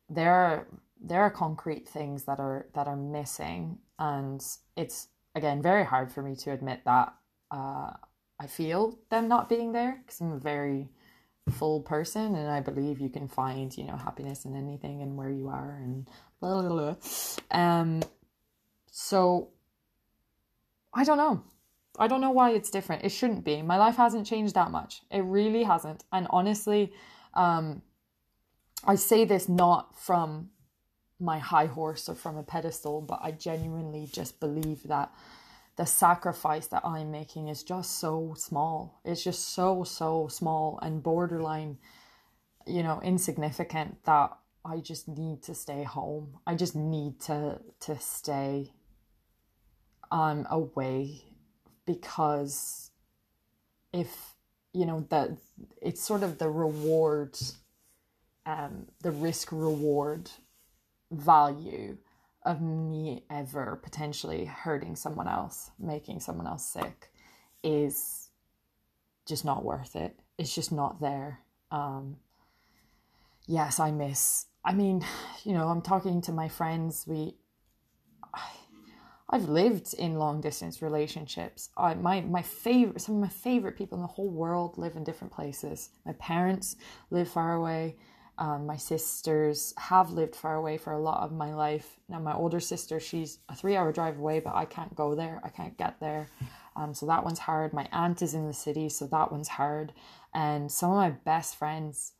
there 0.08 0.32
are 0.32 0.68
there 1.00 1.22
are 1.22 1.30
concrete 1.30 1.88
things 1.88 2.24
that 2.24 2.40
are 2.40 2.66
that 2.74 2.86
are 2.86 2.96
missing, 2.96 3.78
and 3.98 4.44
it's 4.76 5.08
again 5.34 5.62
very 5.62 5.84
hard 5.84 6.10
for 6.12 6.22
me 6.22 6.34
to 6.36 6.52
admit 6.52 6.80
that 6.84 7.14
uh, 7.50 7.92
I 8.40 8.46
feel 8.46 8.98
them 9.10 9.28
not 9.28 9.48
being 9.48 9.72
there 9.72 10.00
because 10.02 10.20
I'm 10.20 10.32
a 10.32 10.38
very 10.38 10.88
full 11.50 11.80
person 11.80 12.34
and 12.34 12.50
I 12.50 12.60
believe 12.60 13.00
you 13.00 13.08
can 13.08 13.26
find 13.26 13.74
you 13.76 13.84
know 13.84 13.96
happiness 13.96 14.44
in 14.44 14.54
anything 14.54 15.00
and 15.00 15.16
where 15.16 15.30
you 15.30 15.48
are 15.48 15.78
and 15.82 16.08
blah 16.40 16.60
blah 16.62 16.68
blah. 16.68 16.94
Um, 17.50 18.02
so 18.90 19.50
I 20.92 21.04
don't 21.04 21.18
know. 21.18 21.42
I 21.98 22.06
don't 22.06 22.20
know 22.20 22.30
why 22.30 22.50
it's 22.50 22.70
different. 22.70 23.04
It 23.04 23.10
shouldn't 23.10 23.44
be. 23.44 23.60
My 23.62 23.76
life 23.76 23.96
hasn't 23.96 24.26
changed 24.26 24.54
that 24.54 24.70
much. 24.70 25.02
It 25.10 25.24
really 25.24 25.64
hasn't. 25.64 26.04
And 26.12 26.28
honestly, 26.30 26.92
um, 27.34 27.82
I 28.84 28.94
say 28.94 29.24
this 29.24 29.48
not 29.48 29.98
from 29.98 30.50
my 31.20 31.38
high 31.38 31.66
horse 31.66 32.08
or 32.08 32.14
from 32.14 32.36
a 32.36 32.42
pedestal, 32.42 33.00
but 33.00 33.20
I 33.22 33.32
genuinely 33.32 34.08
just 34.10 34.40
believe 34.40 34.84
that 34.84 35.12
the 35.76 35.86
sacrifice 35.86 36.66
that 36.68 36.84
I'm 36.84 37.10
making 37.10 37.48
is 37.48 37.62
just 37.62 37.98
so 37.98 38.34
small. 38.36 39.00
It's 39.04 39.22
just 39.22 39.54
so, 39.54 39.84
so 39.84 40.28
small 40.28 40.78
and 40.82 41.02
borderline, 41.02 41.78
you 42.66 42.82
know, 42.82 43.00
insignificant 43.02 44.04
that 44.04 44.36
I 44.64 44.78
just 44.78 45.08
need 45.08 45.42
to 45.44 45.54
stay 45.54 45.82
home. 45.82 46.38
I 46.46 46.54
just 46.54 46.74
need 46.74 47.20
to 47.22 47.60
to 47.80 47.98
stay 47.98 48.72
um, 50.10 50.46
away 50.50 51.22
because 51.86 52.90
if 53.92 54.34
you 54.72 54.84
know 54.84 55.06
that 55.10 55.30
it's 55.80 56.02
sort 56.02 56.22
of 56.22 56.38
the 56.38 56.50
reward 56.50 57.38
um 58.48 58.86
the 59.02 59.10
risk 59.10 59.52
reward 59.52 60.30
value 61.12 61.96
of 62.44 62.62
me 62.62 63.24
ever 63.30 63.78
potentially 63.82 64.44
hurting 64.46 64.96
someone 64.96 65.28
else 65.28 65.70
making 65.78 66.18
someone 66.18 66.46
else 66.46 66.64
sick 66.64 67.10
is 67.62 68.30
just 69.26 69.44
not 69.44 69.64
worth 69.64 69.94
it 69.94 70.18
it's 70.38 70.54
just 70.54 70.72
not 70.72 71.00
there 71.00 71.40
um 71.70 72.16
yes 73.46 73.78
i 73.78 73.90
miss 73.90 74.46
i 74.64 74.72
mean 74.72 75.04
you 75.44 75.52
know 75.52 75.68
i'm 75.68 75.82
talking 75.82 76.20
to 76.22 76.32
my 76.32 76.48
friends 76.48 77.04
we 77.06 77.34
I've 79.30 79.48
lived 79.48 79.92
in 79.94 80.14
long 80.14 80.40
distance 80.40 80.80
relationships. 80.80 81.68
I, 81.76 81.94
my 81.94 82.22
my 82.22 82.40
favorite 82.40 83.00
some 83.00 83.16
of 83.16 83.20
my 83.20 83.28
favorite 83.28 83.76
people 83.76 83.96
in 83.96 84.02
the 84.02 84.08
whole 84.08 84.30
world 84.30 84.78
live 84.78 84.96
in 84.96 85.04
different 85.04 85.32
places. 85.32 85.90
My 86.06 86.12
parents 86.14 86.76
live 87.10 87.28
far 87.28 87.52
away. 87.52 87.96
Um, 88.38 88.66
my 88.66 88.76
sisters 88.76 89.74
have 89.76 90.12
lived 90.12 90.36
far 90.36 90.54
away 90.54 90.78
for 90.78 90.92
a 90.92 91.00
lot 91.00 91.24
of 91.24 91.32
my 91.32 91.52
life. 91.52 91.98
Now 92.08 92.20
my 92.20 92.32
older 92.32 92.60
sister, 92.60 93.00
she's 93.00 93.38
a 93.48 93.54
three 93.54 93.76
hour 93.76 93.92
drive 93.92 94.18
away, 94.18 94.38
but 94.38 94.54
I 94.54 94.64
can't 94.64 94.94
go 94.94 95.16
there. 95.16 95.40
I 95.42 95.48
can't 95.48 95.76
get 95.76 95.98
there. 95.98 96.28
Um, 96.76 96.94
so 96.94 97.06
that 97.06 97.24
one's 97.24 97.40
hard. 97.40 97.72
My 97.72 97.88
aunt 97.90 98.22
is 98.22 98.34
in 98.34 98.46
the 98.46 98.52
city, 98.52 98.88
so 98.88 99.08
that 99.08 99.32
one's 99.32 99.48
hard. 99.48 99.92
And 100.32 100.70
some 100.70 100.90
of 100.92 100.96
my 100.96 101.10
best 101.10 101.56
friends, 101.56 102.12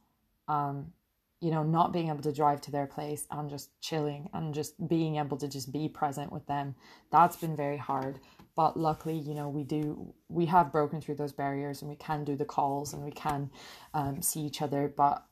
um, 0.49 0.93
you 1.41 1.53
know, 1.53 1.63
not 1.63 1.93
being 1.93 2.09
able 2.09 2.23
to 2.23 2.33
drive 2.33 2.61
to 2.63 2.73
their 2.73 2.87
place 2.87 3.27
and 3.31 3.49
just 3.49 3.71
chilling 3.81 4.29
and 4.33 4.53
just 4.53 4.89
being 4.89 5.17
able 5.17 5.37
to 5.37 5.47
just 5.47 5.71
be 5.71 5.89
present 5.89 6.33
with 6.33 6.47
them. 6.47 6.75
That's 7.13 7.37
been 7.37 7.55
very 7.55 7.77
hard. 7.77 8.19
But 8.57 8.77
luckily, 8.77 9.17
you 9.17 9.35
know, 9.35 9.49
we 9.49 9.63
do, 9.63 10.13
we 10.29 10.47
have 10.47 10.73
broken 10.73 11.01
through 11.01 11.15
those 11.15 11.33
barriers 11.33 11.81
and 11.81 11.89
we 11.89 11.95
can 11.95 12.25
do 12.25 12.35
the 12.35 12.45
calls 12.45 12.93
and 12.93 13.05
we 13.05 13.13
can 13.13 13.51
um, 13.95 14.21
see 14.21 14.41
each 14.41 14.61
other. 14.61 14.93
But 14.97 15.25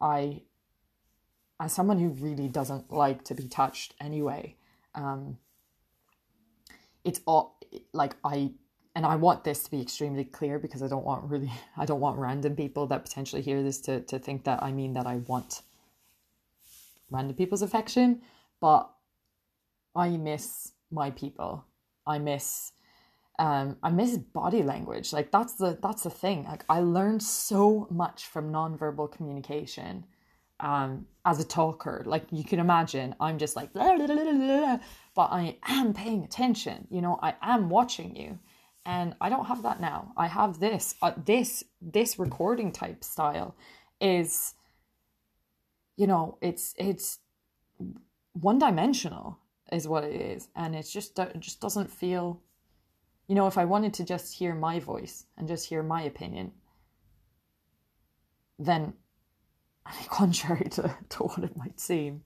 I, 0.00 0.42
as 1.58 1.72
someone 1.72 1.98
who 1.98 2.08
really 2.08 2.48
doesn't 2.48 2.90
like 2.92 3.24
to 3.24 3.34
be 3.34 3.48
touched 3.48 3.94
anyway, 4.00 4.56
um, 4.94 5.38
it's 7.04 7.20
all 7.26 7.58
like 7.92 8.14
I 8.24 8.52
and 8.94 9.06
I 9.06 9.16
want 9.16 9.44
this 9.44 9.62
to 9.64 9.70
be 9.70 9.80
extremely 9.80 10.24
clear 10.24 10.58
because 10.58 10.82
I 10.82 10.88
don't 10.88 11.04
want 11.04 11.24
really 11.30 11.50
I 11.76 11.84
don't 11.84 12.00
want 12.00 12.18
random 12.18 12.56
people 12.56 12.86
that 12.88 13.04
potentially 13.04 13.42
hear 13.42 13.62
this 13.62 13.80
to 13.82 14.00
to 14.00 14.18
think 14.18 14.44
that 14.44 14.62
I 14.62 14.72
mean 14.72 14.94
that 14.94 15.06
I 15.06 15.16
want 15.16 15.62
random 17.10 17.36
people's 17.36 17.62
affection, 17.62 18.22
but 18.60 18.90
I 19.94 20.10
miss 20.10 20.72
my 20.90 21.10
people. 21.10 21.64
I 22.06 22.18
miss 22.18 22.72
Um, 23.40 23.78
I 23.82 23.88
miss 23.90 24.18
body 24.18 24.62
language. 24.62 25.14
Like 25.14 25.32
that's 25.32 25.54
the 25.54 25.78
that's 25.82 26.02
the 26.02 26.10
thing. 26.10 26.44
Like 26.44 26.64
I 26.68 26.80
learned 26.80 27.22
so 27.22 27.88
much 27.90 28.26
from 28.26 28.52
nonverbal 28.52 29.10
communication 29.10 30.04
um, 30.60 31.06
as 31.24 31.40
a 31.40 31.44
talker. 31.44 32.02
Like 32.06 32.26
you 32.30 32.44
can 32.44 32.60
imagine, 32.60 33.14
I'm 33.18 33.38
just 33.38 33.56
like, 33.56 33.72
blah, 33.72 33.96
blah, 33.96 34.06
blah, 34.06 34.78
but 35.14 35.28
I 35.32 35.56
am 35.66 35.94
paying 35.94 36.22
attention. 36.22 36.86
You 36.90 37.00
know, 37.00 37.18
I 37.22 37.34
am 37.40 37.70
watching 37.70 38.14
you, 38.14 38.38
and 38.84 39.14
I 39.22 39.30
don't 39.30 39.46
have 39.46 39.62
that 39.62 39.80
now. 39.80 40.12
I 40.18 40.26
have 40.26 40.60
this. 40.60 40.94
Uh, 41.00 41.12
this 41.24 41.64
this 41.80 42.18
recording 42.18 42.72
type 42.72 43.02
style 43.02 43.56
is, 44.02 44.52
you 45.96 46.06
know, 46.06 46.36
it's 46.42 46.74
it's 46.76 47.20
one 48.32 48.58
dimensional 48.58 49.38
is 49.72 49.88
what 49.88 50.04
it 50.04 50.20
is, 50.20 50.48
and 50.54 50.74
it's 50.74 50.92
just 50.92 51.18
just 51.38 51.60
doesn't 51.62 51.90
feel 51.90 52.42
you 53.30 53.36
know, 53.36 53.46
if 53.46 53.56
I 53.56 53.64
wanted 53.64 53.94
to 53.94 54.04
just 54.04 54.34
hear 54.34 54.56
my 54.56 54.80
voice 54.80 55.26
and 55.38 55.46
just 55.46 55.68
hear 55.68 55.84
my 55.84 56.02
opinion, 56.02 56.50
then, 58.58 58.94
contrary 60.08 60.68
to, 60.70 60.96
to 61.10 61.22
what 61.22 61.44
it 61.44 61.56
might 61.56 61.78
seem, 61.78 62.24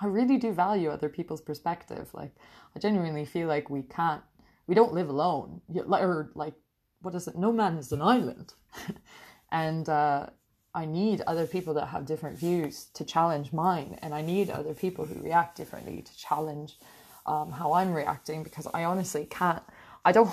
I 0.00 0.06
really 0.06 0.36
do 0.36 0.52
value 0.52 0.90
other 0.90 1.08
people's 1.08 1.40
perspective. 1.40 2.08
Like, 2.14 2.36
I 2.76 2.78
genuinely 2.78 3.24
feel 3.24 3.48
like 3.48 3.68
we 3.68 3.82
can't, 3.82 4.22
we 4.68 4.76
don't 4.76 4.92
live 4.92 5.08
alone. 5.08 5.60
Or, 5.90 6.30
like, 6.36 6.54
what 7.00 7.16
is 7.16 7.26
it? 7.26 7.34
No 7.34 7.50
man 7.50 7.76
is 7.76 7.90
an 7.90 8.00
island. 8.00 8.54
and 9.50 9.88
uh, 9.88 10.28
I 10.72 10.86
need 10.86 11.22
other 11.26 11.48
people 11.48 11.74
that 11.74 11.86
have 11.86 12.06
different 12.06 12.38
views 12.38 12.84
to 12.94 13.04
challenge 13.04 13.52
mine. 13.52 13.98
And 14.02 14.14
I 14.14 14.22
need 14.22 14.50
other 14.50 14.74
people 14.74 15.04
who 15.04 15.20
react 15.20 15.56
differently 15.56 16.00
to 16.00 16.16
challenge 16.16 16.78
um, 17.26 17.50
how 17.50 17.72
I'm 17.72 17.92
reacting 17.92 18.44
because 18.44 18.68
I 18.72 18.84
honestly 18.84 19.26
can't 19.28 19.64
I 20.04 20.12
don't, 20.12 20.30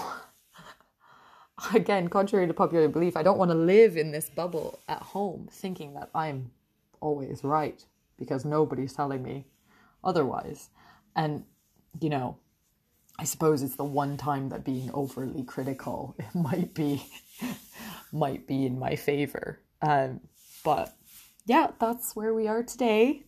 again, 1.73 2.09
contrary 2.09 2.47
to 2.47 2.53
popular 2.53 2.87
belief, 2.87 3.15
I 3.15 3.23
don't 3.23 3.37
want 3.37 3.51
to 3.51 3.57
live 3.57 3.97
in 3.97 4.11
this 4.11 4.29
bubble 4.29 4.79
at 4.87 5.01
home 5.01 5.49
thinking 5.51 5.93
that 5.93 6.09
I'm 6.13 6.51
always 7.01 7.43
right 7.43 7.83
because 8.17 8.45
nobody's 8.45 8.93
telling 8.93 9.23
me 9.23 9.45
otherwise. 10.03 10.69
And, 11.15 11.45
you 11.99 12.09
know, 12.09 12.37
I 13.19 13.25
suppose 13.25 13.61
it's 13.61 13.75
the 13.75 13.83
one 13.83 14.15
time 14.15 14.47
that 14.49 14.63
being 14.63 14.89
overly 14.93 15.43
critical 15.43 16.15
it 16.19 16.33
might 16.33 16.73
be 16.73 17.03
might 18.13 18.47
be 18.47 18.65
in 18.65 18.79
my 18.79 18.95
favor. 18.95 19.59
Um, 19.81 20.21
but 20.63 20.95
yeah, 21.45 21.71
that's 21.79 22.15
where 22.15 22.33
we 22.33 22.47
are 22.47 22.63
today. 22.63 23.23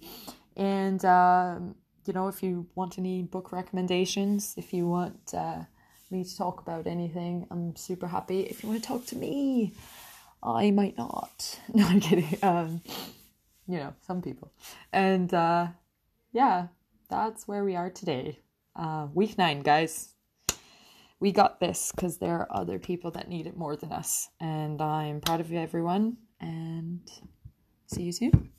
And 0.55 1.03
um, 1.03 1.75
you 2.05 2.13
know, 2.13 2.29
if 2.29 2.41
you 2.41 2.67
want 2.73 2.97
any 2.97 3.21
book 3.21 3.51
recommendations, 3.51 4.53
if 4.57 4.73
you 4.73 4.87
want 4.87 5.33
uh, 5.33 5.63
me 6.11 6.23
to 6.23 6.37
talk 6.37 6.61
about 6.61 6.87
anything, 6.87 7.47
I'm 7.51 7.75
super 7.75 8.07
happy. 8.07 8.41
If 8.41 8.63
you 8.63 8.69
want 8.69 8.81
to 8.81 8.87
talk 8.87 9.05
to 9.07 9.15
me, 9.15 9.73
I 10.43 10.71
might 10.71 10.97
not. 10.97 11.59
No, 11.73 11.85
I'm 11.85 11.99
kidding. 11.99 12.37
Um, 12.43 12.81
you 13.67 13.77
know, 13.77 13.93
some 14.05 14.21
people. 14.21 14.51
And 14.91 15.33
uh, 15.33 15.67
yeah, 16.33 16.67
that's 17.09 17.47
where 17.47 17.63
we 17.63 17.75
are 17.75 17.89
today. 17.89 18.39
Uh, 18.75 19.07
week 19.13 19.37
nine, 19.37 19.61
guys. 19.61 20.09
We 21.19 21.31
got 21.31 21.59
this 21.59 21.91
because 21.91 22.17
there 22.17 22.39
are 22.39 22.47
other 22.49 22.79
people 22.79 23.11
that 23.11 23.29
need 23.29 23.45
it 23.45 23.55
more 23.55 23.75
than 23.75 23.91
us. 23.91 24.29
And 24.39 24.81
I'm 24.81 25.21
proud 25.21 25.39
of 25.39 25.51
you, 25.51 25.59
everyone. 25.59 26.17
And 26.39 27.01
see 27.85 28.03
you 28.03 28.11
soon. 28.11 28.51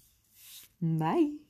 Bye. 0.80 1.41